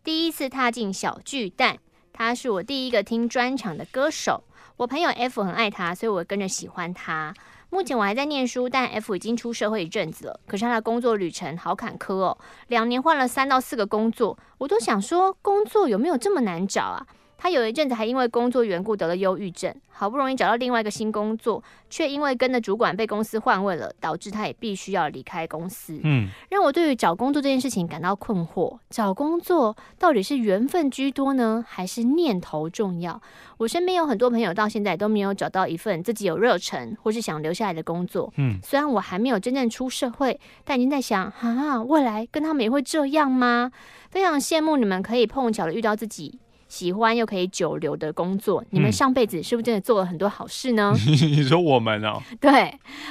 [0.05, 1.79] 第一次踏进小巨蛋，
[2.13, 4.45] 他是我第一个听专场的歌手。
[4.77, 7.33] 我朋友 F 很爱他，所以我跟着喜欢他。
[7.73, 10.39] 目前我还在念书，但 F 已经出社会一阵子了。
[10.47, 12.37] 可是他的工作旅程好坎坷哦，
[12.69, 17.07] 两年换了三到四个工作，我都想说，工作有没有这么难找啊？
[17.42, 25.98] 他有一阵子还因为工作缘故得了忧郁症，好不容易找到另外一个新工作，却因为跟的主管被公司换位了，导致他也必须要离开公司。
[26.05, 28.78] 嗯，让我对于找工作这件事情感到困惑。
[28.90, 33.20] 找工作到底是缘分居多呢，还是念头重要？
[33.57, 38.33] 我身边有很多朋友到现在都没有找到一份自己有热忱或是想留下来的工作。
[38.37, 43.72] 嗯，虽然我还没有真正出社会，但已经在想，哈哈，未来跟他们也会这样吗？
[44.11, 46.38] 非常羡慕你们可以碰巧的遇到自己
[46.73, 50.95] 喜欢又可以久留的工作，你们上辈子是不是真的做了很多好事呢？
[51.07, 52.23] 嗯、 你说我们哦？
[52.41, 52.51] 对，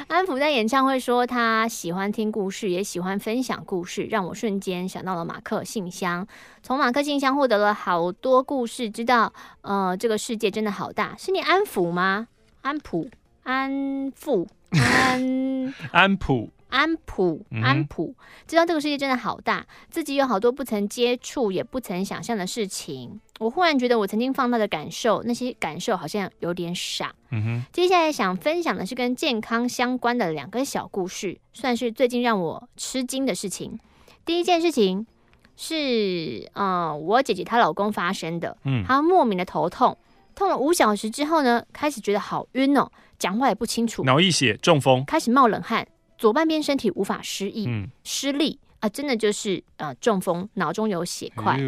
[0.08, 6.26] 安抚在演唱会说他喜欢听故事，也喜欢分享故事，让我瞬间想到了马克信箱。
[6.64, 11.16] 从马克信箱获得了好多故事，知道呃这个世界真的好大。
[11.16, 12.30] 是你安抚吗？
[12.64, 13.08] 安抚，
[13.44, 16.50] 安抚，安 安抚。
[16.72, 18.16] 安普，安普，
[18.48, 23.20] 知道这个世界真的好大，自己有好多不曾接触也不曾想象的事情。
[23.42, 27.12] 我忽然觉得我曾经放大的感受，那些感受好像有点傻。
[27.32, 27.64] 嗯哼。
[27.74, 33.80] 接下来想分享的是跟健康相关的两个小故事，算是最近让我吃惊的事情。
[34.24, 35.08] 第一件事情
[35.58, 38.56] 是，呃，我姐姐她老公发生的。
[38.64, 38.86] 嗯。
[38.88, 39.98] 她莫名的头痛，
[40.36, 45.88] 痛了五小时之后呢，开始觉得好晕哦，讲话也不清楚，脑溢血、中风，开始冒冷汗。
[46.20, 51.54] 左半边身体无法失忆、嗯、失力啊，真的就是呃中风，脑中有血块。
[51.54, 51.60] 哎、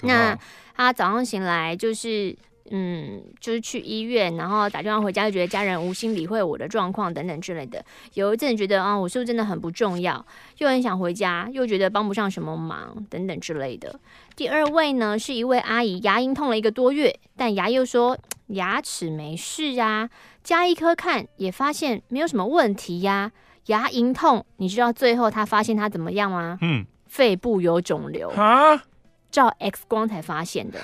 [0.00, 0.36] 那
[0.74, 2.34] 他早上醒来就是
[2.70, 7.84] 嗯，就是去医院，然后打电话回家，就觉得家人无心理会我的状况等等之类的。
[8.14, 10.24] 有一阵觉得啊，我是不是真的很不重要？
[10.58, 13.98] 又很想回家，又觉得帮不上什么忙等等之类的。
[14.34, 20.08] 第二位呢，是一位阿姨，牙龈痛了一个多月，但牙医又说牙齿没事啊，
[20.42, 23.30] 加一颗看也发现没有什么问题呀。
[23.66, 26.58] 牙龈痛，你知道最后他发现他怎么样吗？
[26.62, 28.82] 嗯，肺部有肿瘤啊，
[29.32, 30.78] 照 X 光才发现的，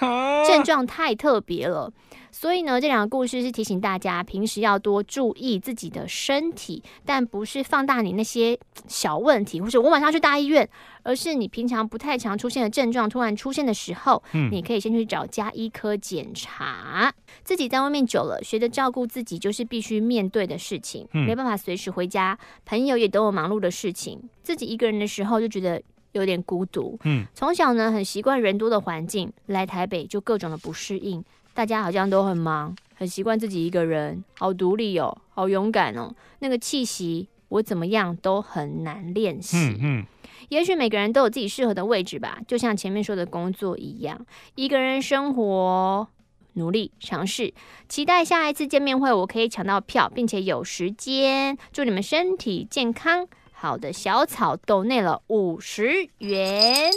[0.48, 1.92] 症状太特别了。
[2.30, 10.68] 所以呢，这两个故事是提醒大家，平时要多注意自己的身体，但不是放大你那些小问题，或者我马上去大医院，
[11.02, 17.12] 而是你平常不太常出现的症状突然出现的时候，嗯，你可以先去找家医科检查。
[17.44, 25.82] 自己在外面久了，学着照顾自己，就是必须面对的事情，没办法随时回家，朋友也都有忙碌的事情，自己一个人的时候就觉得
[26.12, 26.98] 有点孤独。
[27.04, 31.24] 嗯，从小呢很习惯人多的环境，来台北就各种的不适应。
[31.54, 36.14] 大家好像都很忙，很习惯自己一个人，好独立哦，好勇敢哦。
[36.38, 39.56] 那个气息，我怎么样都很难练习。
[39.56, 40.06] 嗯嗯，
[40.50, 46.06] 也许每个人都有自己适合的位置吧，就像前面说的工作一样，一个人生活，
[46.52, 47.52] 努力尝试，
[47.88, 51.58] 期待下一次见面会，我可以抢到票，并且有时间。
[51.72, 53.26] 祝你们身体健康。
[53.60, 56.92] 好的，小草豆内了五十元。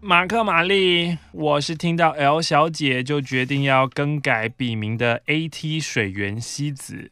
[0.00, 7.10] 马克玛丽，我是听到 L 小姐就决定要更改笔名的 AT 水源西子。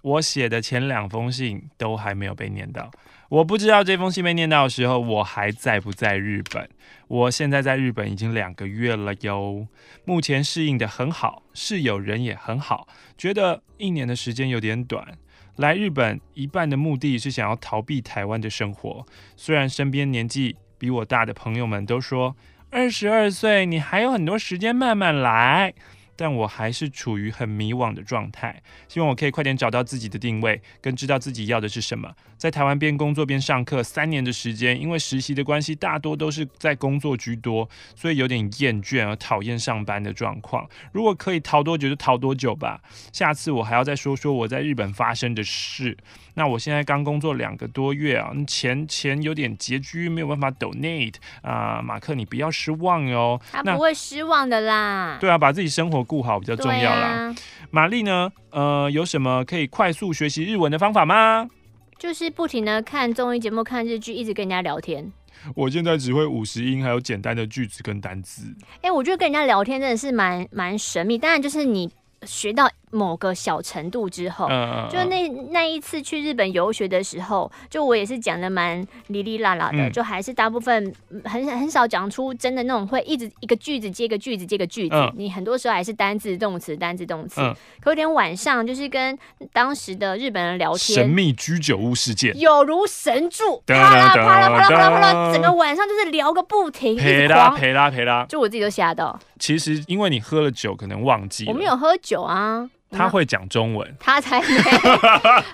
[0.00, 2.90] 我写的前两封信都还没有被念到，
[3.28, 6.68] 我不知道这封信被念到的时候我还在不在日本。
[7.08, 9.66] 我现在在日本已经两个月了哟，
[10.04, 12.88] 目前适应得很好，室友人也很好，
[13.18, 15.18] 觉得一年的时间有点短。
[15.56, 19.04] 来日本一半的目的是想要逃避台湾的生活，
[19.36, 22.34] 虽然身边年纪比我大的朋友们都说，
[22.70, 25.74] 二十二岁你还有很多时间慢慢来。
[26.18, 32.12] 但我还是处于很迷惘的状态，希望我可以快点找到自己的定位，跟知道自己要的是什么。
[32.36, 40.68] 在台湾边工作边上课三年的时间，因为实习的关系，大多都是在工作居多，所以有点厌倦而讨厌上班的状况。
[40.90, 42.80] 如果可以逃多久就逃多久吧。
[43.12, 45.96] 下次我还要再说说我在日本发生的事。
[46.38, 53.40] 那我现在刚工作两个多月啊，钱钱有点拮据，没有办法 donate 啊，马克你不要失望哟。
[53.50, 55.18] 他不会失望的啦。
[55.20, 57.34] 对啊，把自己生活顾好比较重要啦。
[57.72, 58.30] 玛丽呢？
[58.50, 61.50] 呃，有什么可以快速学习日文的方法吗？
[61.98, 65.12] 就是不停的看综艺节目、看日剧，一直跟人家聊天。
[65.56, 68.54] 我现在只会五十音，还有简单的句子跟单字。
[68.76, 71.18] 哎、欸，我觉得跟人家聊天真的是蛮蛮神秘。
[71.18, 71.90] 当然，就是你
[72.22, 74.48] 学到某个小程度之后，
[74.90, 87.40] 就那那一次去日本游学的时候，就我也是讲的蛮哩哩啦啦的，就还是大部分很很少讲出真的那种会一直一个句子接个句子接个句子，你很多时候还是单字动词单字动词。
[87.80, 89.18] 可有点晚上就是跟
[89.52, 92.38] 当时的日本人聊天，神秘居酒屋事件。
[92.38, 99.18] 有如神助，啪啦啪啦啪啦啪啦啪啦，整个晚上就是聊个不停，陪啦陪啦陪啦，就我自己都吓到。
[99.38, 101.52] 其实因为你喝了酒，可能忘记了。
[101.52, 102.68] 我没有喝酒啊。
[102.90, 104.46] 他会讲中文，他才没，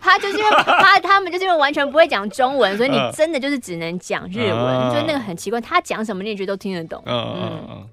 [0.00, 7.02] 他就是因为他他们就是因为完全不会讲中文，所以你真的就是只能讲日文，呃、就那个很奇怪，他讲什么你也觉得都听得懂。
[7.06, 7.88] 嗯嗯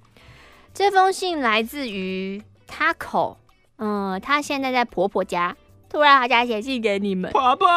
[0.74, 3.36] 这封信来自于 Taco，
[3.78, 5.56] 嗯，他现在在婆婆家。
[5.89, 7.30] 突然，好家写信给你们。
[7.34, 7.68] 婆婆，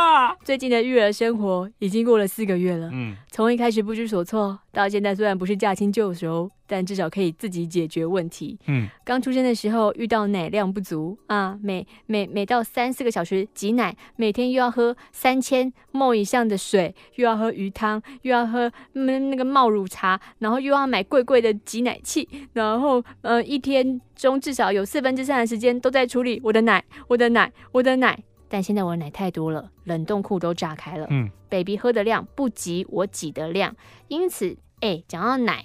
[0.45, 2.89] 最近的育儿生活已经过了四个月了。
[2.93, 8.59] 嗯，从一开始不知所措，到现在虽然不是驾轻就熟，但至少可以自己解决问题。
[8.67, 28.19] 嗯，刚出生的时候遇到奶量不足啊，每每每到三四个小时挤奶，每天又要喝三千 ml 以上的水，又要喝鱼汤，又要喝嗯那个冒乳茶，然后又要买贵贵的挤奶器，然后呃一天中至少有四分之三的时间都在处理我的奶，我的奶，我的奶。
[28.49, 31.07] 但现在我的奶太多了，冷冻库都炸开了。
[31.11, 33.75] 嗯，baby 喝的量不及我挤的量，
[34.07, 35.65] 因此，哎、欸，讲到奶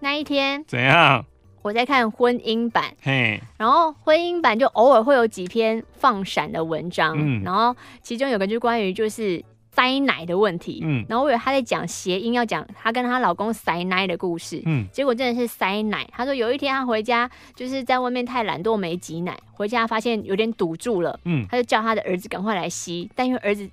[0.00, 1.24] 那一天怎样？
[1.62, 9.42] 我在看婚姻版，嘿，然后婚姻版就偶尔会有几篇放闪的文章，嗯，然后其中有个就关于就是。
[9.72, 16.06] 塞奶的问题，嗯，然后我以为她在讲谐音，要讲她跟她老公塞奶的故事，嗯，结果真的是塞奶。
[16.12, 23.66] 她说有一天她回家，就是在外面太懒惰没挤奶，回家发现有点堵住了，嗯，她就叫她的儿子赶快来吸，但因为儿子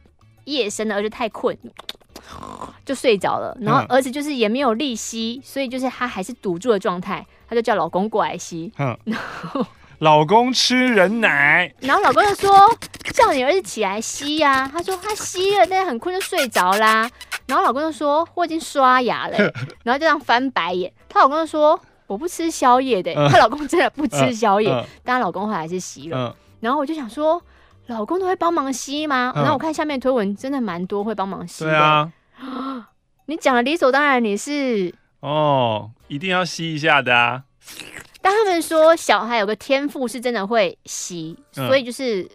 [0.45, 1.57] 夜深了，而且太困，
[2.85, 9.65] 就睡着了，然后儿子就是也没有力吸，所以就是他还是堵住的状态，他就叫老公过来吸，嗯，然后。
[9.99, 12.51] 老公吃人奶，然后老公就说
[13.15, 14.69] 叫你儿子起来吸呀、啊。
[14.71, 17.09] 他说他吸了，但是很困就睡着啦。
[17.47, 19.35] 然后老公就说我已经刷牙了，
[19.83, 20.93] 然后就这样翻白眼。
[21.09, 24.69] 她老公就说我不吃宵夜的，她老公真的不吃宵夜，
[25.03, 26.35] 但她老公后来还是吸了。
[26.59, 27.41] 然后我就想说，
[27.87, 29.31] 老公都会帮忙吸吗？
[29.35, 31.69] 然后我看下面推文真的蛮多会帮忙吸的。
[31.71, 32.11] 对啊，
[33.27, 37.43] 你讲的理所当然，你是哦，一定要吸一下的啊。
[38.21, 42.29] 但他们说小孩有个天赋是真的会吸，嗯、所以就是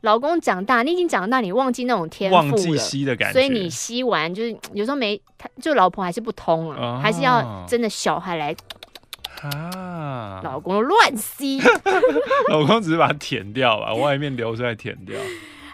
[0.00, 8.54] 老公长大，你已经长大，你忘记那种天赋了，忘记吸的感觉，所以你吸完就是有时候没，他就老婆还是不通啊，哦、还是要真的小孩来
[9.42, 11.60] 啊，老公乱吸，
[12.50, 15.16] 老公只是把它舔掉吧，外面流出来舔掉，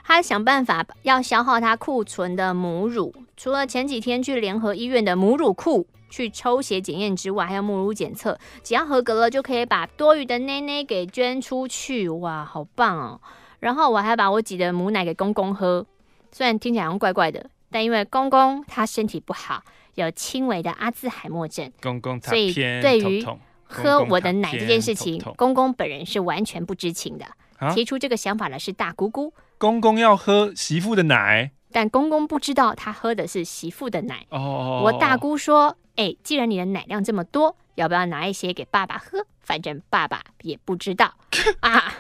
[0.05, 5.87] 他想办法要消耗他库存的母乳，除了前几天去联合医院的母乳库。
[6.13, 12.07] 去抽血检验之外，还有母乳检测，只要合格了，就可以把多余的奶奶给捐出去。
[12.07, 13.19] 哇，好棒哦！
[13.61, 15.87] 然后我还把我挤的母奶给公公喝，
[16.31, 19.63] 虽然听起来好像怪怪的，但因为公公他身体不好，
[19.95, 23.27] 有轻微的阿兹海默症，公公所以对于
[23.73, 27.25] 喝我的奶这件事情，公公，本人是完全不知情的。
[27.59, 34.27] 啊、提出这个想法的是大姑姑，公公要喝媳妇的奶，但公公不知道他喝的是媳妇的奶。
[34.31, 35.77] 哦，我大姑说。
[35.97, 39.27] 哎，既然你的奶量这么多，要不要拿一些给爸爸喝？
[39.41, 41.13] 反正爸爸也不知道
[41.61, 41.93] 啊，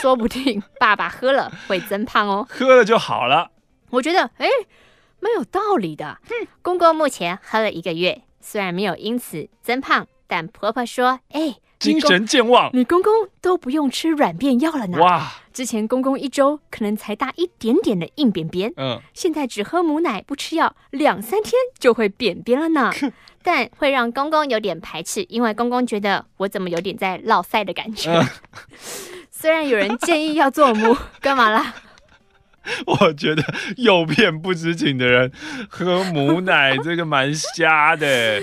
[0.00, 2.46] 说不定爸爸喝了会增胖哦。
[2.48, 3.50] 喝了就好了。
[3.90, 4.46] 我觉得哎，
[5.18, 6.20] 没有道理的。
[6.26, 11.56] 嗯，公公目前喝了一个月，虽然没有因此增胖，但婆婆说，哎。
[11.80, 13.10] 精神健忘，你公公
[13.40, 14.98] 都不用吃软便药了呢。
[14.98, 15.32] 哇！
[15.50, 22.92] 之前公公一周可能才大一点点的硬便便，嗯，现在只喝母奶不吃药，两三天就会便便了呢。
[23.42, 28.12] 但会让公公有点排斥，因为公公觉得我怎么有点在烙赛的感觉。
[28.12, 28.28] 嗯、
[29.30, 31.74] 虽然有人建议要做母，干嘛啦？
[32.84, 33.42] 我觉得
[33.78, 35.32] 诱骗不知情的人
[35.70, 38.38] 喝母奶，这个蛮瞎的。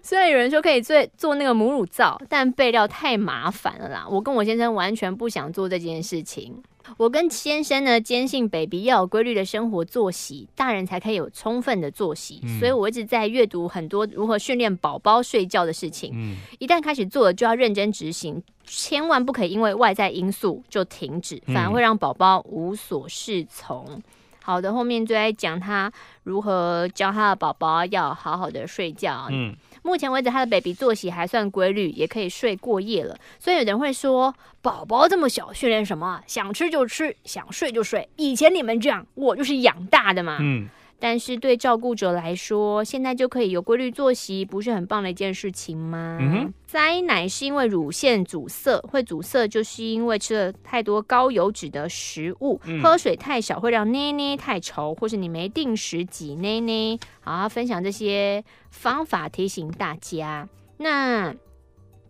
[0.04, 4.06] 虽然有人说可以做做那个母乳皂，但备料太麻烦了啦。
[4.08, 6.62] 我跟我先生完全不想做这件事情。
[6.96, 12.40] 我跟先生呢，坚信 baby 要有规律的生活作息，大人才可以有充分的作息。
[12.42, 16.10] 嗯、所以我一直在阅读很多如何训练宝宝睡觉的事情。
[16.14, 23.84] 嗯、一旦开始做了，就要认真执行，千万不可以因为外在因素就停止，反而会让宝宝无所适从。
[23.88, 24.02] 嗯、
[24.42, 25.92] 好的，后面就在讲他
[26.24, 29.28] 如何教他的宝宝要好好的睡觉。
[29.30, 29.54] 嗯。
[29.82, 33.16] 目前为止，他的 baby 作息还算规律，也可以睡过夜了。
[33.38, 36.22] 所以有人会说，宝宝这么小，训练什么？
[36.26, 38.08] 想吃就吃，想睡就睡。
[38.16, 40.38] 以前你们这样，我就是养大的嘛。
[40.40, 40.68] 嗯。
[41.00, 46.18] 但是对照顾者来说，现在就可以有规律作息，不是很棒的一件事情吗？
[46.20, 56.98] 嗯哼，塞奶是因为乳腺阻塞，会阻塞就是因为吃了太多高油脂的食物，嗯、喝水太少会让奶奶太稠，或是你没定时挤奶奶。
[57.20, 60.48] 好，分享这些方法提醒大家。
[60.76, 61.34] 那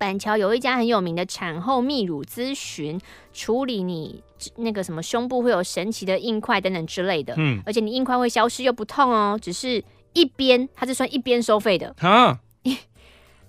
[0.01, 2.98] 板桥有一家很有名的产后泌乳咨询，
[3.34, 4.22] 处理你。
[4.57, 9.84] 那个什么胸部会有神奇的硬块等等之类的，嗯，而且你硬块会消失又不痛哦，只是
[10.14, 12.74] 一边它是算一边收费的啊，一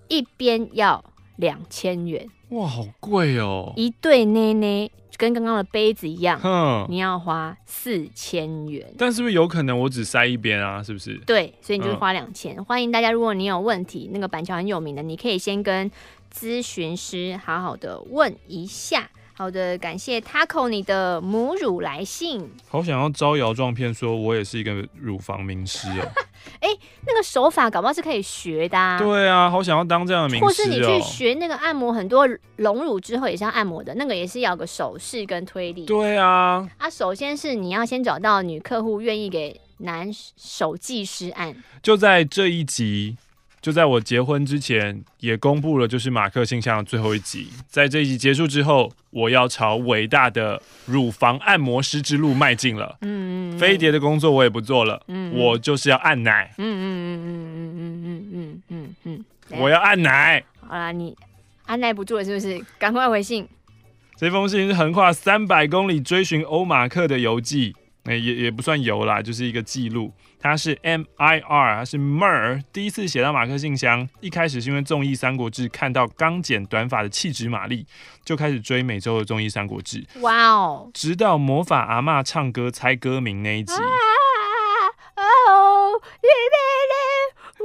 [0.09, 1.01] 一边要
[1.37, 10.83] 两千元，哇，好贵哦，一对内内跟刚刚的杯子一样，嗯，你要花四千元，但是不是有可能我只塞一边啊？
[10.83, 11.15] 是不是？
[11.25, 12.61] 对，所以你就是花两千。
[12.65, 15.89] 欢迎大家，如果你有问题，那个板桥很有名的，你可以先跟
[16.33, 19.09] 咨询师好好的问一下。
[19.33, 22.47] 好的，感谢 Taco 你的母乳来信。
[22.67, 26.11] 好想要招摇撞骗，说我也是一个乳房名师哦。
[26.59, 28.99] 哎、欸，那个手法搞不好是可以学的、啊。
[28.99, 30.47] 对啊，好想要当这样的名师、哦。
[30.47, 32.27] 或是你去学那个按摩，很多
[32.57, 35.85] 隆乳之后也是要按摩的，那个也是要个手势跟推力。
[35.85, 36.69] 对啊。
[36.77, 41.55] 啊，首先是你要先找到女客户愿意给男手技师按。
[41.81, 43.17] 就在这一集。
[43.61, 47.47] 就在我结婚之前，也公布了就是马克信箱的最后一集。
[47.67, 52.97] 在这一集结束之后，我要朝伟大的乳房按摩师之路迈进了。
[53.01, 54.99] 嗯嗯，飞碟的工作我也不做了。
[55.07, 56.51] 嗯，我就是要按奶。
[56.57, 60.43] 嗯嗯嗯嗯嗯嗯嗯嗯嗯嗯，我要按奶。
[60.67, 61.15] 好啦，你
[61.67, 62.59] 按耐不住了是不是？
[62.79, 63.47] 赶快回信。
[64.17, 67.75] 这封信是横跨三百公里追寻欧马克的游记。
[68.05, 70.11] 欸、也也不算游啦，就是一个记录。
[70.39, 74.09] 他是 M I R，他是 Mer，第一次写到马克信箱。
[74.21, 77.85] 一开始是因为综艺《三国志》看到刚剪短发的气质玛丽，
[78.25, 80.03] 就开始追每周的综艺《三国志》。
[80.21, 80.89] 哇哦！
[80.93, 83.73] 直到魔法阿嬷唱歌猜歌名那一集。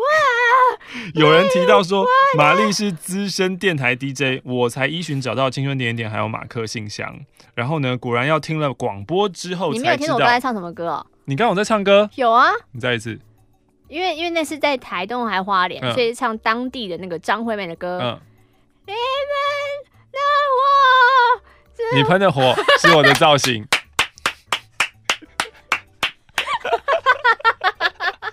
[1.14, 7.18] 有人提到说，玛丽是资深电台 DJ，我才依循找到青春点点点，还有马克信箱。
[7.54, 9.90] 然后呢，果然要听了广播之后才知道。
[9.92, 11.06] 你没有听我刚才唱什么歌哦？
[11.24, 12.08] 你刚刚有在唱歌？
[12.14, 12.50] 有啊。
[12.72, 13.18] 你再一次。
[13.88, 18.00] 因为因为那是在台东还花莲，嗯、所以唱当地的那个张惠妹的歌。
[18.02, 18.20] 嗯。
[18.86, 18.98] 你们
[20.12, 20.18] 的
[20.52, 23.66] 火，你喷的火是我的造型。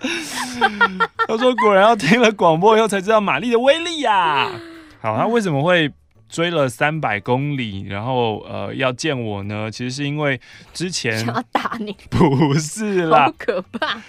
[1.26, 4.50] 他说：“果然要听了广播以后才知道玛丽的威力呀、
[5.00, 5.90] 好，他为什么会？”
[6.28, 10.40] 追了三百公里，然后呃要见我呢，其实是因为
[10.72, 14.00] 之前 想要打你， 不是啦，好可怕。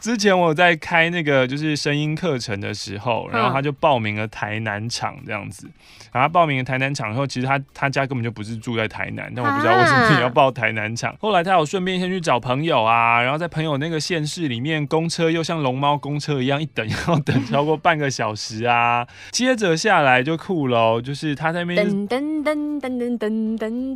[0.00, 5.68] 之前我在开那个就是声音课程的时候，然后他就报名了台南场这样子，
[6.12, 11.14] 然后他报名了台南场以后，其实他他家根本就不是住在台南，但我不知道为什么你要报台南场。
[11.20, 21.57] 后来他有顺便先去找朋友啊，然后在朋友那个县市里面公车又像龙猫公车一样一等 要等超过半个小时啊，接着下来就酷了，就是他在。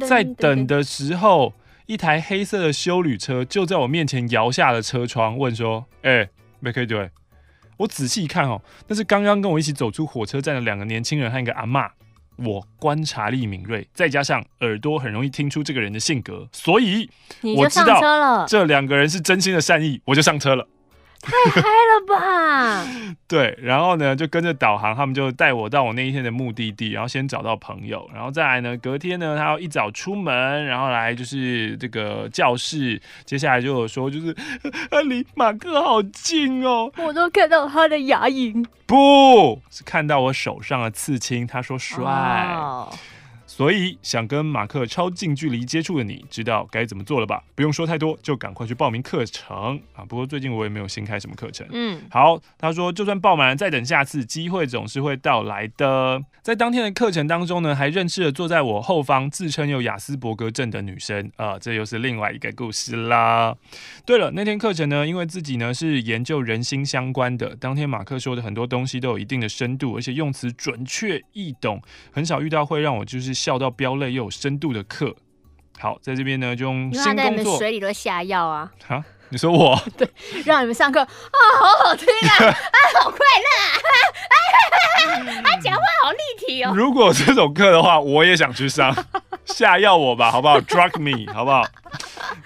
[0.07, 1.53] 在等的时候，
[1.87, 6.29] 一台黑色的修旅车就在我面前摇下了车窗，问说：“哎，
[6.61, 7.11] 没可以对？”
[7.79, 11.91] 我仔细一看哦，那是刚刚跟我一起走出火车站的两个年轻人和一个阿妈。
[12.37, 17.09] 我观察力敏锐，再加上耳朵很容易听出这个人的性格，所以
[17.57, 20.67] 我知道这两个人是真心的善意，我就上车了。
[21.23, 22.85] 太嗨了吧！
[23.29, 34.37] 对，然后呢，就跟着导航，他们就带我到我那一天的目的地，然后先找到朋友，然后再来呢，隔天呢，他要一早出门，然后来就是这个教室，接下来就有说，就是
[35.09, 42.03] 离马克好近哦，我都看到他的牙龈，不是看到我手上的刺青，他说帅。
[42.05, 42.93] Oh.
[43.55, 47.45] 所以想跟马克超近距离接触的你，知道该怎么做了吧？
[47.55, 50.03] 不用说太多，就赶快去报名课程啊！
[50.09, 51.67] 不过最近我也没有新开什么课程。
[51.71, 56.25] 嗯，好，他说就算报满了，再等下次机会总是会到来的。
[56.41, 63.55] 在当天的课程当中呢，还认识了坐在我后方自称有雅斯伯格症的女生啊，这又是另外一个故事啦。
[64.07, 73.43] 对了，那天课程呢，因为自己呢是研究人心相关的，当天马克说的很多东西都有一定的深度，而且用词准确易懂，很少遇到会让我就是。
[73.43, 75.15] 笑到飙泪又有深度的课，
[75.79, 77.17] 好，在这边呢就用新工作。
[77.17, 78.71] 在你们水里都下药啊？
[78.89, 79.05] 啊？
[79.31, 79.81] 你说我？
[79.97, 80.07] 对，
[80.45, 81.09] 让你们上课啊，
[81.59, 82.53] 好好听啊， 啊，
[83.01, 85.43] 好快乐啊！
[85.43, 86.73] 他讲话好立体哦。
[86.75, 88.95] 如果这种课的话，我也想去上，
[89.47, 91.65] 下药我吧，好不好？Drug me，好不好？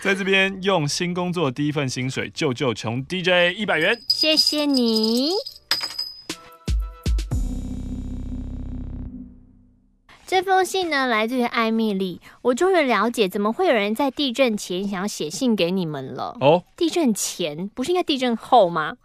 [0.00, 5.30] 在这边用新工作的第一份薪水救救穷 DJ 一百元，谢谢你。
[10.26, 12.20] 这封信呢，来自于艾米丽。
[12.42, 16.36] 我终于了解，怎么会有人在地震前想要写信给你们了。
[16.40, 18.96] 哦，地震前不是应该地震后吗？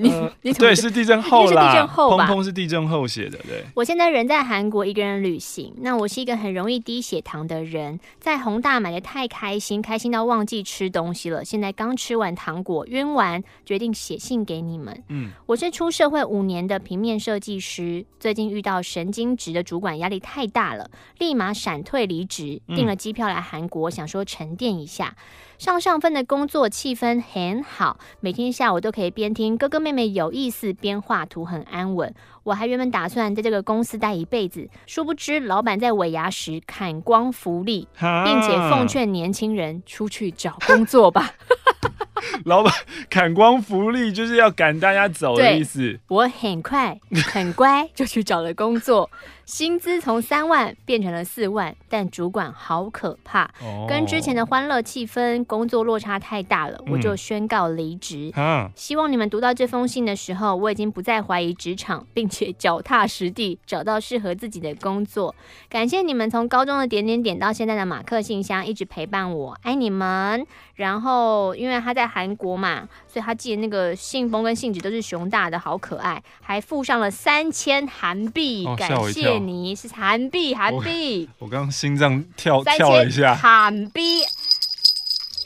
[0.00, 2.28] 你 你对是地震后啦，是地震后吧？
[2.28, 3.64] 砰砰是地震后写的，对。
[3.74, 11.44] 我现在人在韩国一个人旅行，那我是一个很容易低血糖的人，在宏大买的太开心，开心到忘记吃东西了。
[11.44, 15.02] 现在刚吃完糖果，晕完，决定写信给你们。
[15.08, 20.88] 嗯，我是出社会五年的平面设计师，最近遇到神经质的主管，压力太大了，
[21.18, 25.16] 立马闪退离职，订了机票来韩国，想说沉淀一下。
[25.58, 32.14] 上上份的工作气氛很好，每天下午都可以边听哥哥妹妹有意思边画图，很安稳。
[32.44, 41.32] 我还原本打算在这个公司待一辈子，殊不知老板在尾牙时砍光福利，并且奉劝年轻人出去找工作吧。
[42.44, 42.72] 老板
[43.08, 45.98] 砍光福利就是要赶大家走的意思。
[46.08, 46.98] 我很快
[47.32, 49.10] 很乖就去找了工作。
[49.44, 53.50] 薪资从三万变成了四万，但主管好可怕，
[53.88, 58.30] 跟之前的欢乐气氛、工作落差太大了，我就宣告离职。
[58.36, 65.34] 嗯，希望你们读到这封信的时候，我已经不再怀疑职场，并且脚踏实地找到适合自己的工作。
[65.70, 70.46] 感谢你们从高中的点点点到现在的马克信箱，一直陪伴我，爱你们。
[70.74, 81.28] 然后，因为他在韩国嘛，所以他寄的那个信封跟信纸都是熊大的，好可爱，还附上了三千韩币，感谢你，是韩币，韩币。
[81.38, 84.22] 我刚刚心脏跳跳了一下，韩币。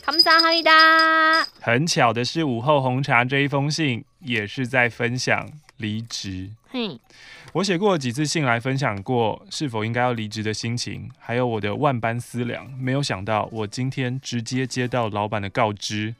[0.04, 1.46] 康萨哈密达。
[1.60, 6.50] 很巧的是，午后红茶这一封信也是在分享离职。
[7.52, 12.68] 我写过几次信来分享过是否应该要离职的心情，还有我的万般思量。
[12.78, 16.14] 没有想到，我今天直接接到老板的告知，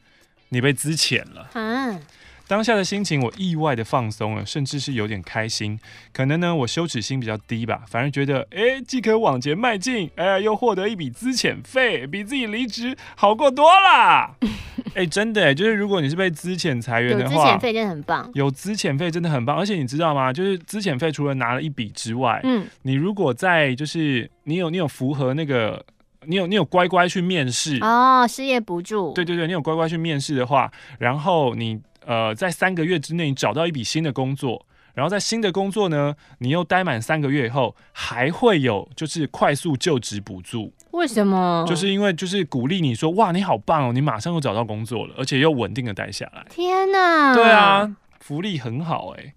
[0.53, 1.50] 你被资遣了。
[1.55, 2.00] 嗯。
[2.48, 5.78] 当下的心情，我意外的放松了，甚至是有点开心。
[6.12, 14.32] 可能呢，我羞耻心比较低吧，反而觉得，哎，既可往前迈进，哎，又获得一笔资遣费，比自己离职好过多啦。
[14.94, 18.30] 哎，真的，就是如果你是被资遣裁员的话，有资遣费真的很棒。
[18.34, 20.30] 有资遣费真的很棒，而且你知道吗？
[20.30, 25.82] 就是资遣费除了拿了一笔之外，嗯，你如果在就是你有你有符合那个，
[26.26, 31.80] 你有你有乖乖去面试哦，失业补助，对对对，你有乖乖去面试的话，然后你。
[32.04, 40.72] 呃，在三个月之内你找到一笔新的工作，然后在新的工作呢，你又待满三个月以后，还会有就是快速就职补助。
[40.90, 41.64] 为什么？
[41.64, 46.44] 就是因为就是鼓励你说，哇，你好棒哦，你马上又找到工作了，而且又稳定的待下来。
[46.50, 47.32] 天哪！
[47.36, 49.34] 对啊，福利很好哎。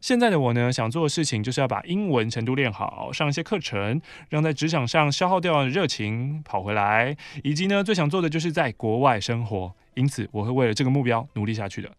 [0.00, 9.74] 现在的我呢，想做的事情就是要把英文程度练好，上一些课程，让在职场上消耗掉的热情跑回来，以及呢，最想做的就是在国外生活。
[9.94, 11.90] 因此，我会为了这个目标努力下去的。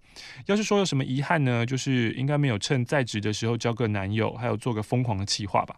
[0.46, 5.76] 要是说有什么遗憾呢，就是应该没有趁在职的时候交个男友，还有做个疯狂的企划吧。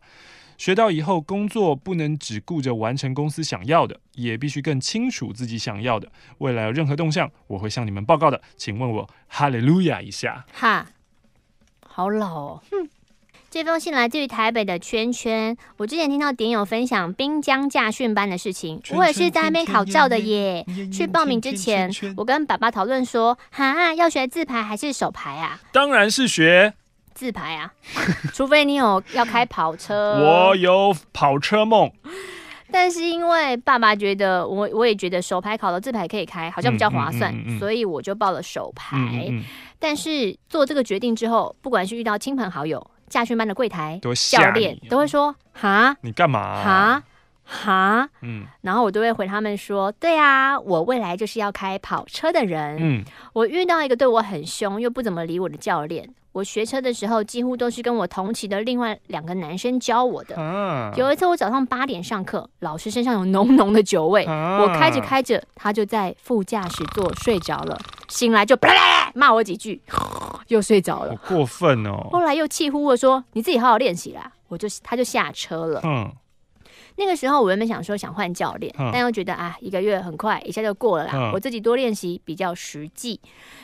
[0.60, 6.12] 学到以后，工作不能只顾着完成公司想要的，也必须更清楚自己想要的。
[6.38, 8.40] 未来有任何动向，我会向你们报告的。
[8.56, 10.46] 请问我哈利路亚一下。
[10.54, 10.86] 哈。
[11.94, 12.90] 好老哦，哼！
[13.50, 15.58] 这封信来自于台北的圈圈。
[15.76, 20.66] 我之前听到点友分享滨江驾训班的事情，我也是在那边考照的耶。
[20.90, 25.60] 去报名之前，我跟爸爸讨论说，哈，要学自排还是手排啊？
[25.74, 26.74] 当然是学
[27.14, 27.74] 自排啊，
[28.34, 30.18] 除非你有要开跑车。
[30.18, 31.92] 我有跑车梦，
[32.72, 38.98] 但是因为爸爸觉得我，我也觉得手排考了自排可以开，好像比较划算，嗯嗯嗯嗯、所以我就报了手排。
[39.82, 46.64] 但是做这个决定之后，不管是遇到亲朋好友、驾训班的柜台、教练，都会说：“哈，你干嘛？
[46.64, 47.04] 哈
[47.44, 53.04] 哈，嗯。”然后我都会回他们说：“对啊，我未来就是要开跑车的人。”嗯，
[53.34, 56.14] 我遇到一个对我很凶又不怎么理我的教练。
[56.34, 60.36] 我学车的时候，几乎都是跟我同期的另外两个男生教我的。
[60.36, 67.78] 啊、有一次，我早上八点上课，老师身上有浓浓的酒味，啊、我开着开着，他就在副驾驶座睡着了，
[68.08, 68.58] 醒来就
[69.14, 69.82] 骂我几句，
[70.48, 71.14] 又睡着了。
[71.18, 72.08] 好过分哦！
[72.12, 75.82] 后来又气呼呼说：“你自己好好练习啦。”我就他就下车了。
[75.84, 76.10] 嗯。
[77.02, 83.20] 那个时候我原本想说想换教练，嗯、但又觉得啊，一个月很快一下就过了啦，嗯、我自己多练习比较实际。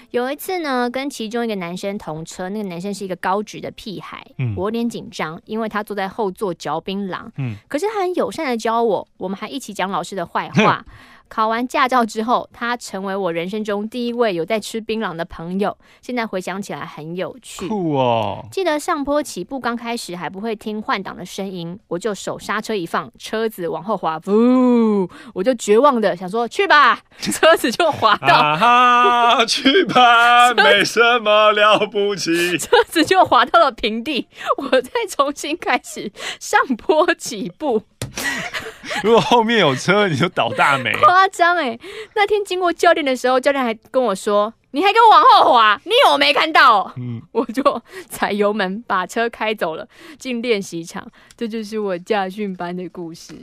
[0.09, 10.83] 有一次呢，跟其中一个男生同车，那个男生是一个高职的屁孩，嗯、我有点紧张，因为他坐在后座嚼槟榔，嗯、可是他很友善的教我，我们还一起讲老师的坏话。
[11.29, 15.77] 考完驾照之后，他成为我人生中第一位有在吃槟榔的朋友。
[16.01, 17.67] 现在回想起来很有趣。
[17.67, 18.45] 酷哦！
[18.51, 25.09] 记得上坡起步刚开始还不会听换挡的声音，我就手刹车一放，车子往后滑，呜！
[25.33, 37.83] 我就绝望的想说 去吧，车子就滑到，啊哈，去吧，没什么了不起， 车子就滑到了平地，我再重新开始上坡起步。
[39.03, 40.91] 如果后面有车，你就倒大霉。
[41.03, 41.77] 夸张哎！
[42.15, 49.87] 那天经过教练的时候，教练还跟我说：“你还给我往后滑，你有没看到？”嗯，我就踩油门把车开走了，
[50.17, 51.07] 进练习场。
[51.35, 53.35] 这就是我驾训班的故事。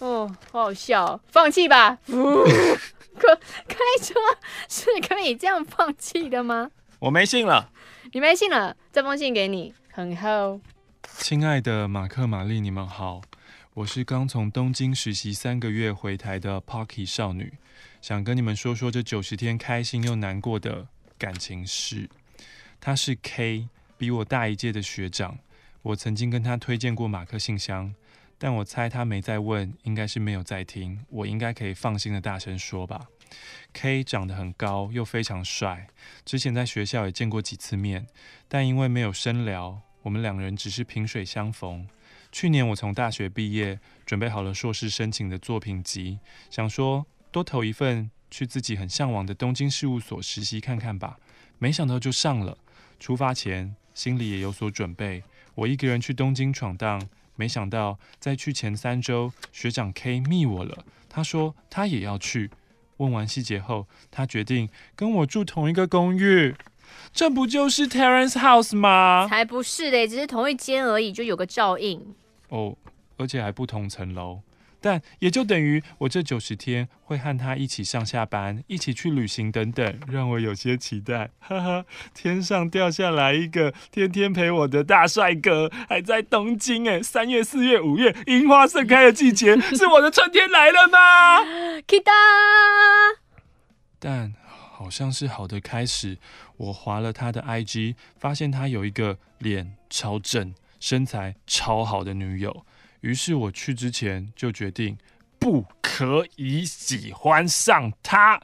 [0.00, 1.20] 哦，好好笑！
[1.30, 1.98] 放弃吧。
[3.16, 3.34] 可
[3.66, 4.14] 开车
[4.68, 6.70] 是可以这样放弃的吗？
[6.98, 7.70] 我没信了。
[8.12, 8.76] 你没信了？
[8.92, 10.60] 这封信给你，很厚。
[11.18, 13.22] 亲爱的马克、玛丽，你们好。
[13.76, 17.52] 我是刚从东京实习三个月回台的 Pocky 少女，
[18.00, 22.08] 想跟你们说说这九十天开心又难过的感情事。
[22.80, 23.68] 他是 K，
[23.98, 25.38] 比我大一届的学长。
[25.82, 27.94] 我曾经跟他推荐过马克信箱，
[28.38, 31.04] 但我猜他没在问，应该是没有在听。
[31.10, 33.08] 我应该可以放心的大声说吧。
[33.74, 35.86] K 长得很高，又非常帅，
[36.24, 38.06] 之前在学校也见过几次面，
[38.48, 41.86] 但因为没有深聊，我们两人只是萍水相逢。
[42.36, 46.18] 去年我从大学毕业，准备好了硕士申请的作品集，
[46.50, 51.16] 想说多投一份去自己很向往的东京事务所实习看看吧。
[51.56, 52.58] 没想到就上了。
[53.00, 55.22] 出发前心里也有所准备，
[55.54, 57.00] 我一个人去东京闯荡。
[57.36, 62.50] 没想到在去前三周，学长 K 密我了，他说他也要去。
[62.98, 66.54] 问完细节后，他决定跟我住同一个公寓。
[67.14, 69.26] 这不就是 Terrace House 吗？
[69.26, 72.14] 才不是嘞，只是同一间而已，就有个照应。
[72.48, 72.76] 哦，
[73.16, 74.40] 而且还不同层楼，
[74.80, 81.30] 但也就等于我这九十天会和他一起上下班，一起去旅行等等，让我有些期待。
[81.40, 81.84] 哈哈，
[82.14, 87.02] 天上掉下来一个天天陪我的大帅哥，还在东京哎！
[87.02, 91.40] 三月、四月、五月，樱花盛开的季节，是我的春天来了吗？
[91.88, 92.10] Kita，
[93.98, 96.18] 但好像是好的开始。
[96.58, 100.54] 我划了他的 IG，发现他有一个脸超正。
[100.80, 102.66] 身材超好的女友，
[103.00, 104.96] 于是我去之前就决定
[105.38, 108.40] 不可以喜欢上她，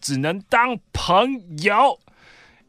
[0.00, 1.98] 只能当朋友，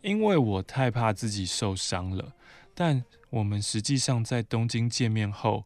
[0.02, 2.34] 因为我太怕自己受伤了。
[2.74, 5.66] 但我们实际上在东京见面后，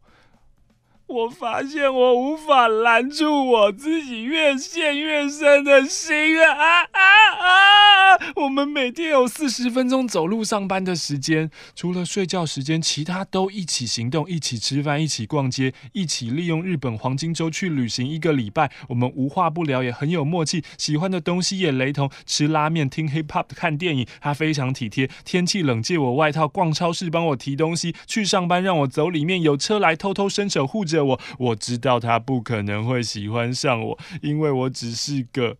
[1.07, 6.99] 我发现我无法拦住我自己越陷越深的心啊啊
[7.39, 8.19] 啊！
[8.35, 18.69] 我们每天有四十分钟走路上班的时间，除了睡觉时间，其他都一起行动，一起吃饭，一起逛街，一起利用日本黄金周去旅行一个礼拜。
[18.89, 24.05] 我们无话不聊，也很有默契，喜欢的东西也雷同，吃拉面、听 hip hop、看电影。
[24.19, 30.96] 他非常体贴，天气冷借我外套，逛超市帮我提东西，去上班让我走里面，有车来偷偷伸手护着。
[31.03, 35.57] 我我知道他不可能会喜欢上我，因为我只是个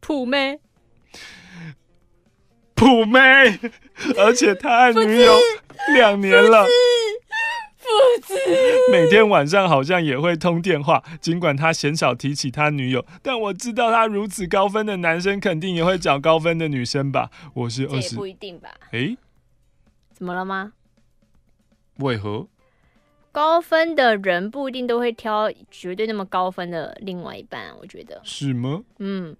[0.00, 0.60] 普妹，
[2.74, 3.20] 普妹，
[4.16, 5.32] 而且他爱女友
[5.94, 6.66] 两年了，
[7.76, 7.88] 父
[8.22, 8.34] 子，
[8.90, 11.04] 每天晚上好像也会通电话。
[11.20, 17.30] 尽管他鲜少提起他女友，但我知道他如此高分的男生，肯定也会找高分的女生吧？
[17.54, 18.70] 我是二十，不一定吧？
[18.92, 19.16] 诶，
[20.12, 20.72] 怎么了吗？
[21.98, 22.48] 为何？
[23.32, 28.82] 高分的人不一定都会挑绝对那么高分的另外一半，我觉得是吗？
[28.98, 29.34] 嗯，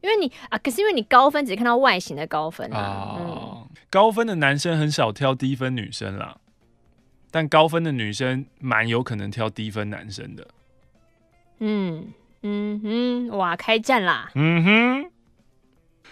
[0.00, 6.38] 因为你啊，可是因为你高分只看到外形的高分啊，高分的男生很少挑低分女生啦，
[7.30, 10.48] 但高分的女生蛮有可能挑低分男生的。
[11.60, 14.30] 嗯嗯嗯，哇，开战啦！
[14.34, 15.10] 嗯哼。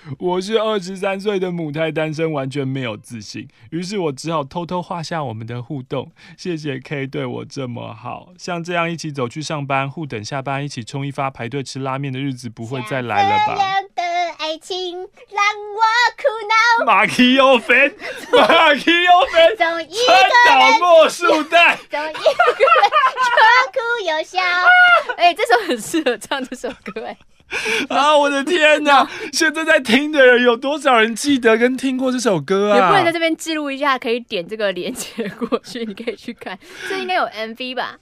[0.19, 6.13] 我是二十三岁的母胎单身，完全没有自信，于是我只好偷偷画下我们的互动。
[6.37, 13.57] 谢谢 K 对我这么好，像这样一起走去上班，互等下班，一起冲一发，排队吃拉面的日子不会再来了吧？
[13.95, 14.03] 的
[14.39, 15.81] 爱情让我
[16.17, 16.85] 苦恼。
[16.85, 17.95] 马基欧芬，
[18.33, 22.91] 马基欧芬，总一个人莫树袋，从一个人
[23.25, 23.31] 却
[23.73, 24.43] 哭又笑。
[25.17, 27.17] 哎、欸，这首很适合唱这首歌，哎。
[27.89, 28.17] 啊！
[28.17, 29.09] 我的天哪！
[29.33, 32.77] 现在在听的人有多少人记得跟听过这首歌啊？
[32.77, 36.59] 也不能在这边记录一下，可以点这个链接过去，你可以去看。
[36.89, 37.99] 这应该有 MV 吧？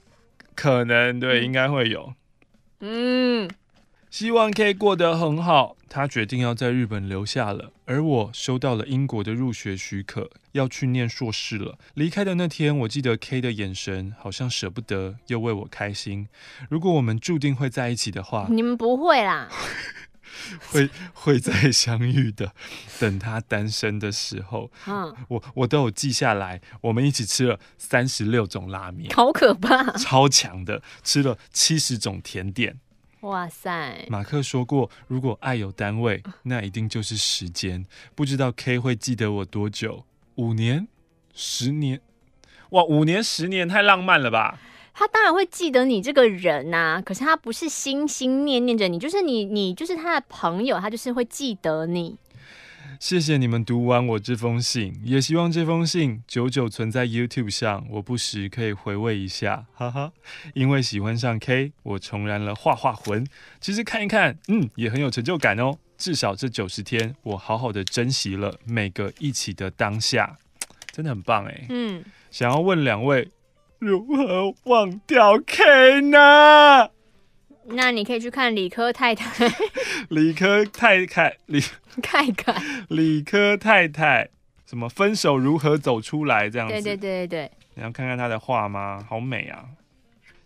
[0.55, 2.13] 可能对，应该会有。
[2.81, 3.49] 嗯，
[4.13, 5.75] 希望 K 过得很好。
[5.89, 11.79] 他决定要在日本留下了，而我收到了英国的入学许可，要去念硕士了。
[11.95, 16.27] 离开的那天，我记得 K 的眼神好像舍不得，又为我开心。
[16.69, 19.49] 如果我们注定会在一起的话，你们不会啦，
[20.69, 22.53] 会会再相遇的。
[22.99, 26.61] 等他单身的时候，嗯，我我都有记下来。
[26.81, 32.77] 我们一起吃了三十六种拉面，好可怕，超强的，吃了七十种甜点。
[33.23, 34.05] 哇塞！
[34.09, 37.85] 马克说过，如果爱有单位， 那一定就是时间。
[38.15, 40.05] 不知道 K 会记得我多久？
[40.35, 40.87] 五年、
[41.33, 42.01] 十年？
[42.71, 44.59] 哇，五年、十年太浪漫了吧？
[44.93, 52.17] 他当然会记得你这个人呐、啊，可是他不是心心念念着你，就是你，你就是他的朋友，他就是会记得你。
[52.99, 60.11] 谢谢你们读完我这封信，也希望这封信久久存在 YouTube 上，我不时可以回味一下，哈哈。
[60.53, 63.25] 因为喜欢上 K，我重燃了画画魂。
[63.59, 65.77] 其实看一看，嗯，也很有成就感哦。
[65.97, 70.37] 至少这九十天，我好好的珍惜了每个一起的当下，
[70.91, 71.65] 真的很棒哎。
[71.69, 73.29] 嗯，想要问两位，
[73.79, 76.89] 如何忘掉 K 呢？
[77.65, 79.47] 那你可以去看理科太太，
[80.09, 81.61] 理科太太，理
[82.01, 84.29] 太太，理科太太，
[84.65, 86.73] 什么分手如何走出来这样子？
[86.73, 89.05] 对对对对对，你要看看他的画吗？
[89.09, 89.65] 好美啊！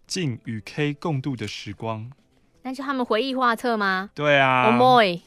[0.05, 2.09] 静与 K 共度的时光，
[2.61, 4.09] 那是他们回忆画册吗？
[4.13, 4.71] 对啊。
[4.71, 5.19] Oh boy，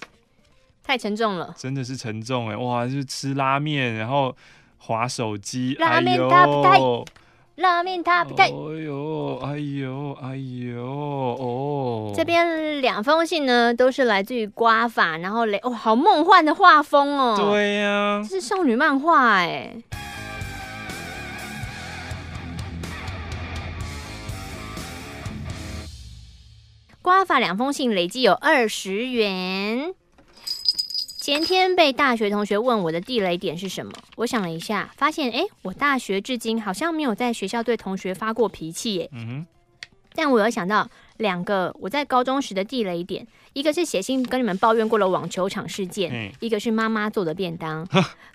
[0.83, 2.57] 太沉重了，真的是沉重哎！
[2.57, 4.35] 哇，就是吃拉面，然后
[4.79, 6.79] 滑手机，拉面大不大？
[7.61, 8.45] 拉面他不太。
[8.45, 12.13] 哎呦，哎呦，哎呦，哦。
[12.17, 17.37] 这边两封信呢，都是来自于刮法，然后雷，哦，好梦幻的画风哦。
[17.39, 19.75] 对呀、啊，这是少女漫画哎。
[27.03, 29.95] 刮法两封信累计有二十元。
[31.31, 39.09] 前天被大学同学问我的地雷点是什么，我想了一下，发现哎，我大学至今好像没有在学校对同学发过脾气耶。
[39.13, 39.47] 嗯哼，
[40.13, 40.91] 但我有想到
[41.21, 43.27] 两个我在高中时的地雷点。
[43.53, 47.85] 一个是写信跟你们抱怨过了网球场事件，嗯、一个是妈妈做的便当。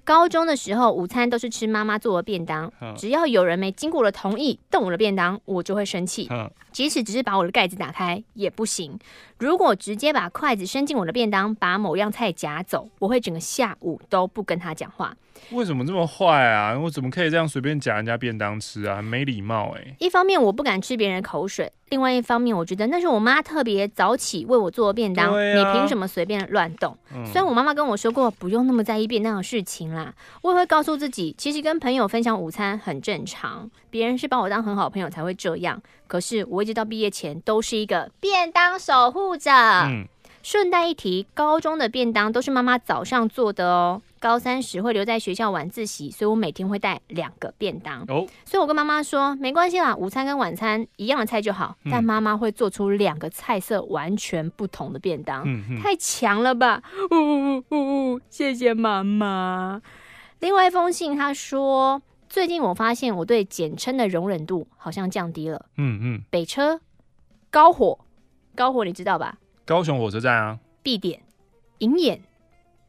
[0.03, 6.29] 高中的时候，午餐都是吃妈妈做的便当，只要有人没经过我的同意动我的便当，我就会生气。
[6.73, 8.99] 即使只是把我的盖子打开也不行。
[9.39, 15.15] 如果直接把筷子伸进我的便当，把某样菜夹走，我会整个下午都不跟他讲话。
[15.51, 16.77] 为什么这么坏啊？
[16.77, 18.97] 我怎么可以这样随便夹人家便当吃啊？
[18.97, 19.95] 很没礼貌哎、欸！
[19.99, 26.97] 一方面我不敢吃别人口水，另外一方面我觉得那是我妈特别早起为我做的便当，啊、你凭什么随便乱动？
[27.13, 35.81] 嗯、虽然我妈妈跟我说过不用那么在意便当的事情啦，我也会告诉自己，其实跟朋友分享午餐很正常，别人是把我当很好朋友才会这样。
[36.07, 39.51] 可是我一直到毕业前都是一个便当守护者。
[39.51, 40.07] 嗯
[40.45, 43.99] 顺带一提，高中的便当都是妈妈早上做的哦。
[44.19, 48.03] 高三时会留在学校晚自习，所以我每天会带两个便当。
[48.03, 51.75] 哦，所以我跟妈妈说，没关系啦，午餐跟晚餐一样的菜就好。
[51.85, 56.83] 嗯、但妈妈会做出两个菜色完全不同的便当，嗯嗯、太强了吧！
[57.09, 59.81] 呜呜呜呜，谢谢妈妈。
[60.41, 65.65] 另外一封信，他说，最近我发现我对简称的容忍度好像降低了。
[65.77, 66.79] 嗯嗯，北车
[67.49, 67.97] 高火，
[68.53, 69.39] 高火你知道吧？
[69.65, 71.23] 高雄火车站啊，B 点，
[71.79, 72.21] 银眼，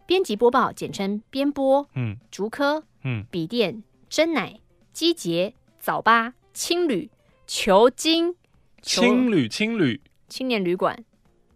[0.04, 4.60] 编辑播报，简称编播，嗯，竹科，嗯，笔电，真奶，
[4.92, 7.10] 机捷，早八，青旅，
[7.46, 8.36] 球精，
[8.82, 11.02] 青旅，青旅，青年旅馆，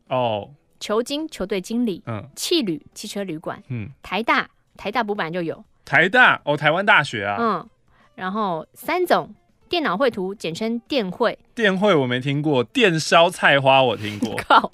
[0.08, 4.48] 哦，球精球队经理，嗯，汽旅，汽车旅馆，嗯，台大，
[4.78, 7.68] 台大补版就有，台大，哦，台湾大学啊，嗯，
[8.14, 9.34] 然后三总。
[9.68, 11.38] 电脑绘图，简称电绘。
[11.54, 14.34] 电绘我没听过，电烧菜花我听过。
[14.42, 14.68] 靠！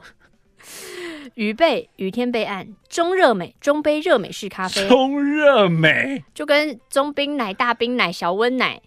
[1.36, 4.88] 雨贝，雨天备案，中热美，中杯热美式咖啡。
[4.88, 8.80] 中热美，就跟中冰奶、大冰奶、小温奶、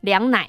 [0.00, 0.48] 凉奶。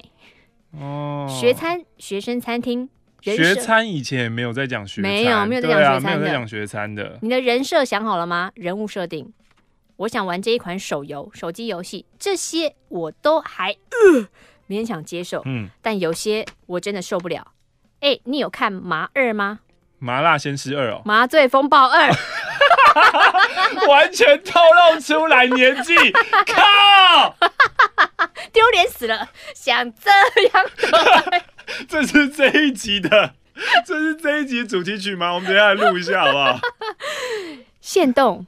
[0.70, 1.26] 哦。
[1.28, 2.88] 学餐，学生餐厅。
[3.20, 7.18] 学餐以前也没有在讲学餐，没有没有在讲学餐没有在讲学餐的。
[7.20, 8.52] 你的人设想好了吗？
[8.54, 9.32] 人物设定。
[9.96, 13.72] 我想玩这一款手游、手机游戏，这些我都还。
[13.72, 14.28] 呃
[14.68, 17.52] 勉强接受，嗯，但有些我真的受不了。
[18.00, 19.60] 哎、欸，你有看麻二吗？
[20.04, 22.10] 麻辣鲜师二哦，麻醉风暴二，
[23.88, 25.94] 完全透露出来年纪，
[26.46, 27.34] 靠，
[28.52, 29.30] 丢脸死了！
[29.54, 30.10] 想这
[30.52, 30.66] 样，
[31.88, 33.32] 这是这一集的，
[33.86, 35.32] 这是这一集主题曲吗？
[35.32, 36.60] 我们等一下来录一下好不好？
[37.80, 38.46] 限动，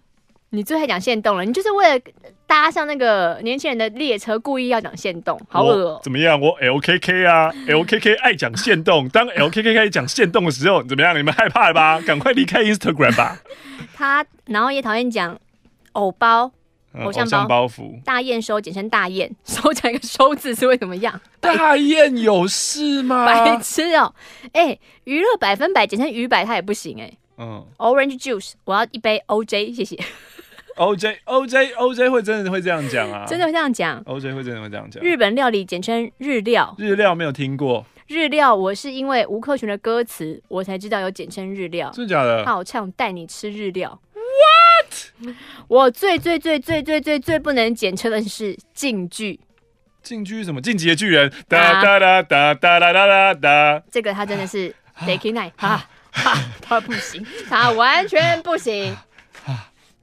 [0.50, 2.00] 你最爱讲限动了，你就是为了。
[2.46, 6.00] 搭上那个年轻人的列车，故意要讲限动，好恶！
[6.02, 6.40] 怎么样？
[6.40, 9.08] 我 LKK 啊，LKK 爱讲限动。
[9.08, 11.16] 当 LKK 开始讲限动的时候，怎么样？
[11.18, 12.00] 你们害怕了吧？
[12.00, 13.40] 赶快离开 Instagram 吧。
[13.94, 15.38] 他然后也讨厌讲
[15.92, 16.52] 偶包。
[17.04, 21.20] 偶像包，包袱，大验收，简称大雁， 收讲一个收字是会怎么样？
[21.40, 23.26] 大雁有事吗？
[23.26, 24.14] 白痴哦、喔！
[24.54, 27.18] 哎、欸，娱乐百分百，简称娱百，它也不行哎、欸。
[27.36, 29.98] 嗯，Orange Juice，我要一杯 OJ，谢谢。
[30.76, 33.24] OJ，OJ，OJ 会真的会这样讲啊？
[33.26, 35.02] 真的会这样讲？OJ 会真的会这样讲？
[35.02, 37.84] 日本料理简称日料，日料没有听过。
[38.08, 41.90] 日料，我是因为吴克群的歌词，我才知道有简称日料。
[41.90, 42.44] 真的假的？
[42.44, 44.00] 他好唱带你吃日料。
[44.14, 45.34] What？
[45.66, 49.40] 我最最最最最最最不能简称的是进剧。
[50.02, 50.60] 进剧是什么？
[50.60, 51.32] 进击的巨人。
[51.48, 53.82] 哒哒哒哒哒哒哒哒。
[53.90, 58.94] 这个他真的是 Daki Night 哈哈，他不行，他完全不行。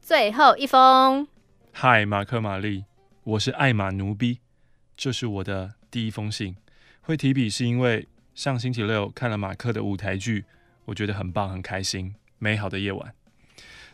[0.03, 1.25] 最后一封。
[1.71, 2.83] 嗨，马克玛丽，
[3.23, 4.39] 我是艾玛奴逼，
[4.97, 6.57] 这是我的第一封信。
[7.03, 10.43] 会提笔是因为上星期六看了马克的舞台剧，
[10.83, 13.15] 我觉得很棒，很开心，美好的夜晚。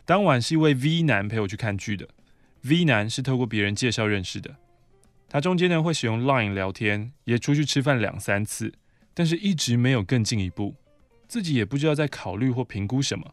[0.04, 2.08] 当晚是一位 V 男陪我去看剧的
[2.62, 4.56] ，V 男是透过别人介绍认识的。
[5.28, 8.74] 他中间呢会使用 Line 聊天，也出去吃饭两三次，
[9.14, 10.74] 但是一直没有更进一步，
[11.28, 13.32] 自己也不知道在考虑或评估什么。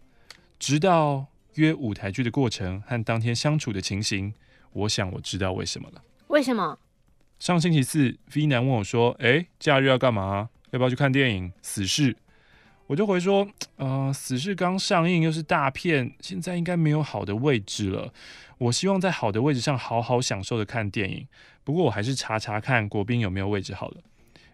[0.59, 1.25] 直到
[1.58, 4.34] 约舞台剧的过程和当天相处的情形，
[4.72, 6.01] 我想我知道为什么了。
[6.28, 6.78] 为什么？
[7.39, 10.49] 上星期四，V 男问我说：“哎，假日要干嘛？
[10.72, 11.51] 要不要去看电影？
[11.62, 12.16] 死侍。”
[12.88, 18.14] 我就回说，呃，死侍刚上映，又是大片，现在应该没有好的位置了。
[18.58, 21.28] 我希望在好的位置上好好享受的看电影。
[21.66, 23.97] 不过我还是查查看国宾有没有位置好了。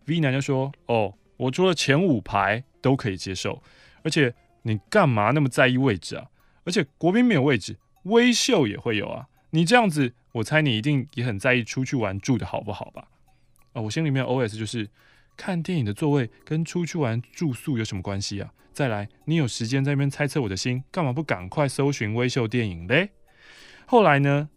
[0.06, 3.62] V 男就说，哦，我除了前五排都可以接受，
[4.04, 4.34] 而且
[4.64, 6.26] 你干嘛那么在意位置啊？
[6.66, 9.28] 而且国宾没有位置，微秀也会有啊。
[9.52, 13.08] 你这样子，我猜你一定也很在意出去玩住的好不好吧？
[13.74, 14.90] 啊，我心里面 OS 就是。
[15.36, 18.54] 看电影的座位跟出去玩住宿有什么关系啊？
[18.72, 23.10] 再来，你有时间在那边猜测我的心，干嘛不赶快搜寻微秀电影嘞？
[23.88, 24.48] 后来呢，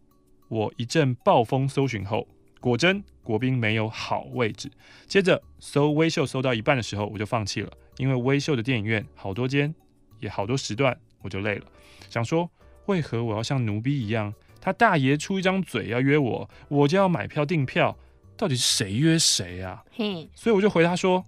[0.49, 2.29] 我一阵暴风搜寻后，
[2.61, 4.71] 果真国宾没有好位置。
[5.07, 9.75] 接着搜微秀搜到一半的时候，我就放弃了，因为微秀的电影院好多间，
[10.21, 11.65] 也好多时段，我就累了。
[12.11, 12.51] 想说，
[12.87, 17.97] 为何我要像奴婢一样，他大爷出一张嘴要约我，我就要买票订票？
[18.37, 19.83] 到底是谁约谁啊？
[19.93, 21.25] 嘿，所以我就回他说，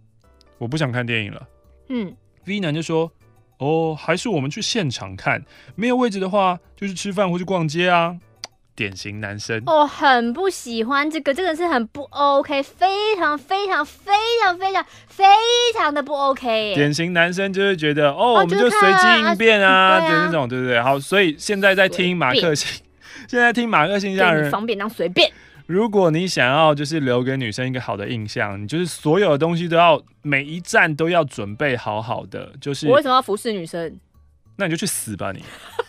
[0.58, 1.48] 我不想看电影了。
[1.88, 2.14] 嗯
[2.44, 3.10] ，V 男就说，
[3.56, 5.42] 哦，还是我们去现场看，
[5.74, 8.20] 没有位置的话，就去吃饭或去逛街啊。
[8.78, 14.14] 典型男生哦，很不喜欢这个，这个是很不 OK，非常非常非
[14.44, 15.24] 常非常非
[15.76, 16.74] 常的不 OK。
[16.76, 20.80] 典型男生就是觉得，哦，我们就随机应变啊， 就是那种，对不对？
[20.80, 22.80] 好，所以现在在听马克信，
[23.28, 25.28] 现在听马克信箱人方便当随便。
[25.66, 32.52] 如果你想要就是留给女生一个好的印象，你就是所有的东西都要每一站都要准备好好的。
[32.60, 33.98] 就是我为什么要服侍女生？
[34.56, 35.42] 那你就去死吧你！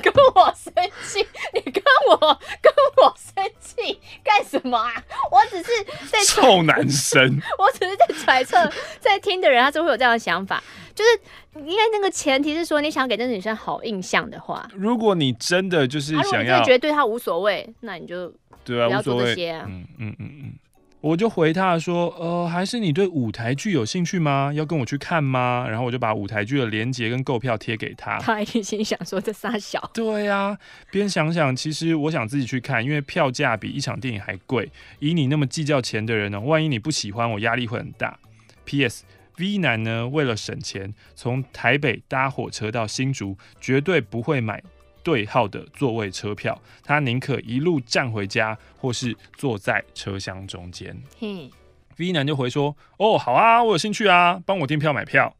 [0.10, 0.72] 跟我生
[1.04, 2.16] 气，你跟我
[2.60, 2.72] 跟
[3.02, 4.92] 我生气干什么啊？
[5.30, 5.70] 我只是
[6.10, 10.62] 在臭男生， 我只是在揣测，在听的人他就会有这样的想法，
[10.94, 11.20] 就是
[11.60, 18.32] 因为那个前提是说你想给这个女生好印象的话，如果你真的就是想要，啊、觉得对她无所谓，那你就。
[18.62, 19.34] 对啊，无所谓。
[19.66, 20.52] 嗯嗯嗯嗯，
[21.00, 24.52] 我就回他说，呃，还是你对舞台剧有兴趣吗？
[24.54, 25.66] 要跟我去看吗？
[25.66, 28.18] 然后我就把舞台剧的连接跟购票贴给他。
[28.18, 29.90] 他一定心想说这仨小。
[29.94, 30.58] 对啊，
[30.90, 34.70] 边想想，其实我想自己去看，因为票价比一场电影还贵。
[34.98, 38.18] 以你那么计较钱的人呢，万一你不喜欢，我压力会很大。
[38.66, 39.04] P.S.
[39.38, 44.62] V 男呢，为了省钱，从台北搭火车到新竹，绝对不会买。
[45.02, 50.96] 对号的座位车票，他宁可一路站回家，或是坐在车厢中间。
[51.18, 51.50] 嘿
[51.98, 55.34] ，V 男就回说：“哦，好啊，我有兴趣啊，帮我订票买票。”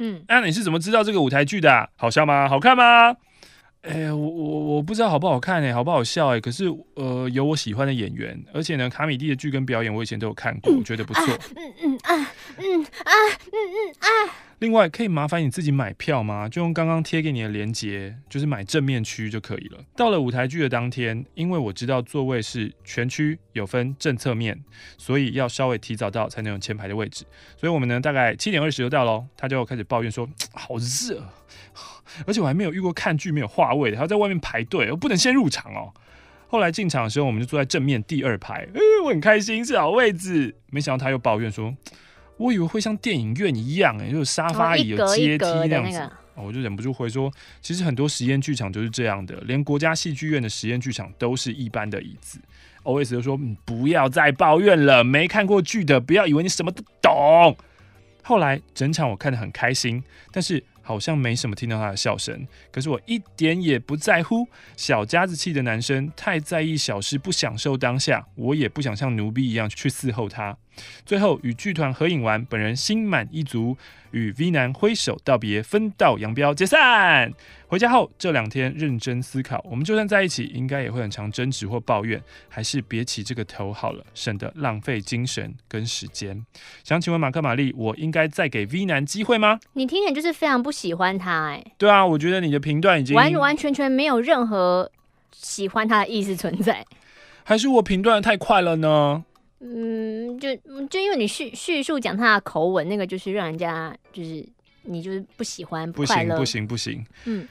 [0.00, 1.88] 嗯，那、啊、你是怎么知道这个舞台剧的、啊？
[1.96, 2.48] 好笑吗？
[2.48, 3.16] 好看吗？
[3.82, 6.40] 哎、欸，我我我不知道好不好看哎、欸，好不好笑哎、欸？
[6.40, 11.24] 可是呃，有我喜欢的演员，而且呢，卡米蒂的剧跟表演我以前都有看过，嗯、我觉得不错。
[11.56, 13.12] 嗯嗯啊嗯啊
[13.46, 14.34] 嗯嗯啊。
[14.58, 16.48] 另外，可以麻烦你自己买票吗？
[16.48, 19.78] 就用刚刚贴给你的链接，就是买正面区就可以了。
[19.94, 24.58] 到了舞台剧的当天，因为我知道座位是全区有分正侧面，
[24.98, 27.24] 所以要稍微提早到才能有前排的位置。
[27.56, 29.24] 所以我们呢，大概七点二十就到喽。
[29.36, 31.22] 他就开始抱怨说：“好热，
[32.26, 35.92] 而且我还没有遇过看剧没有话位的，还要在外面排队，我不能先入场哦。”
[36.50, 40.54] 后来进场的时候，我们就坐在正面第二排，呃，我很开心是好位置。
[40.70, 41.74] 没想到他又抱怨说。
[42.38, 46.08] 我以为会像电影院一样，哎，就是沙发椅有阶梯那样子。
[46.36, 47.28] 我就忍不住回说，
[47.60, 52.38] 其实很多实验剧场就是这样的，连国家戏剧院的实验剧场都是一般的椅子。
[52.84, 57.56] OS 就说：“你不要再抱怨了，没看过剧的不要以为你什么都懂。”
[58.22, 60.00] 后来整场我看得很开心，
[60.30, 62.48] 但是好像没什么听到他的笑声。
[62.72, 68.26] 可是我一点也不在乎，小家子气的男生太在意小事，不享受当下。
[68.36, 70.56] 我也不想像奴婢一样去伺候他。
[71.04, 73.76] 最后与剧团合影完，本人心满意足。
[74.10, 77.30] 与 V 男挥手道别，分道扬镳，解散。
[77.66, 82.18] 回家后这两天认真思考，我们就算在一起，应该也会很常争执或抱怨，
[82.48, 86.42] 还是别起这个头好了，省得浪费精神跟时间。
[86.82, 89.60] 想请问马克玛丽，我应该再给 V 男机会吗？
[89.74, 91.72] 你听起来就是非常不喜欢他哎、欸。
[91.76, 94.90] 对啊，我觉得你的评断已经完完全全没有任何
[95.32, 96.82] 喜欢他的意思存在，
[97.44, 99.26] 还是我评断的太快了呢？
[99.60, 100.54] 嗯，就
[100.88, 104.46] 就因为你叙叙述讲他的口吻，那个就是让人家就是
[104.82, 107.04] 你就是不喜欢，不行不行不行。
[107.24, 107.46] 嗯，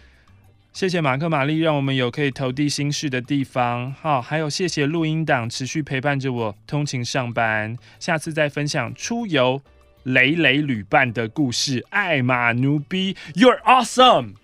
[0.71, 3.91] 谢谢马克玛丽，让我们有可以投递心事的地方。
[3.93, 7.77] 好，还有谢谢录音档持续陪伴着我通勤上班。
[7.99, 9.61] 下次再分享出游
[10.03, 11.85] 累累旅伴的故事。
[11.89, 14.35] 爱马奴逼，You're awesome。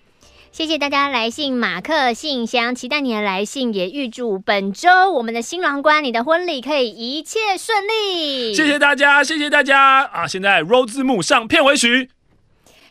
[0.54, 8.54] 谢谢大家来信马克信箱，期待你的来信，也预祝本周我们的新郎官你的婚礼可以一切顺利。
[8.54, 10.28] 谢谢大家，谢谢大家啊！
[10.28, 12.08] 现在 roll 字幕上片尾曲。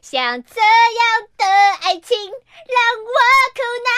[0.04, 1.46] 像这样的
[1.82, 2.78] 爱情让
[3.08, 3.18] 我
[3.56, 3.90] 苦恼，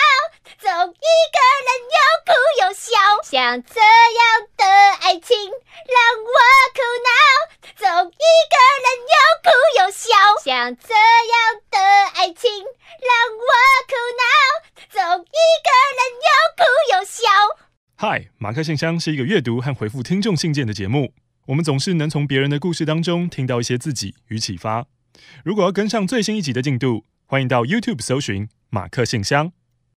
[0.62, 2.30] 总一个人又哭
[2.62, 2.94] 又笑。
[3.24, 4.64] 像这样的
[5.02, 6.30] 爱情让我
[6.76, 7.10] 苦恼，
[7.76, 9.50] 总一个人又哭
[9.80, 10.14] 又笑。
[10.44, 11.80] 像这样的
[12.14, 12.52] 爱情
[13.02, 13.50] 让我
[13.90, 14.24] 苦恼，
[14.92, 17.26] 总一个人又哭又笑。
[17.98, 21.16] 嗨，马克信箱是一个阅读和回复听众信件的节目，
[21.48, 24.86] 我们总是能从别人的故事当中听到一些自己与启发。
[25.46, 29.52] 如果要跟上最新一集的进度，欢迎到 YouTube 搜寻马克信箱。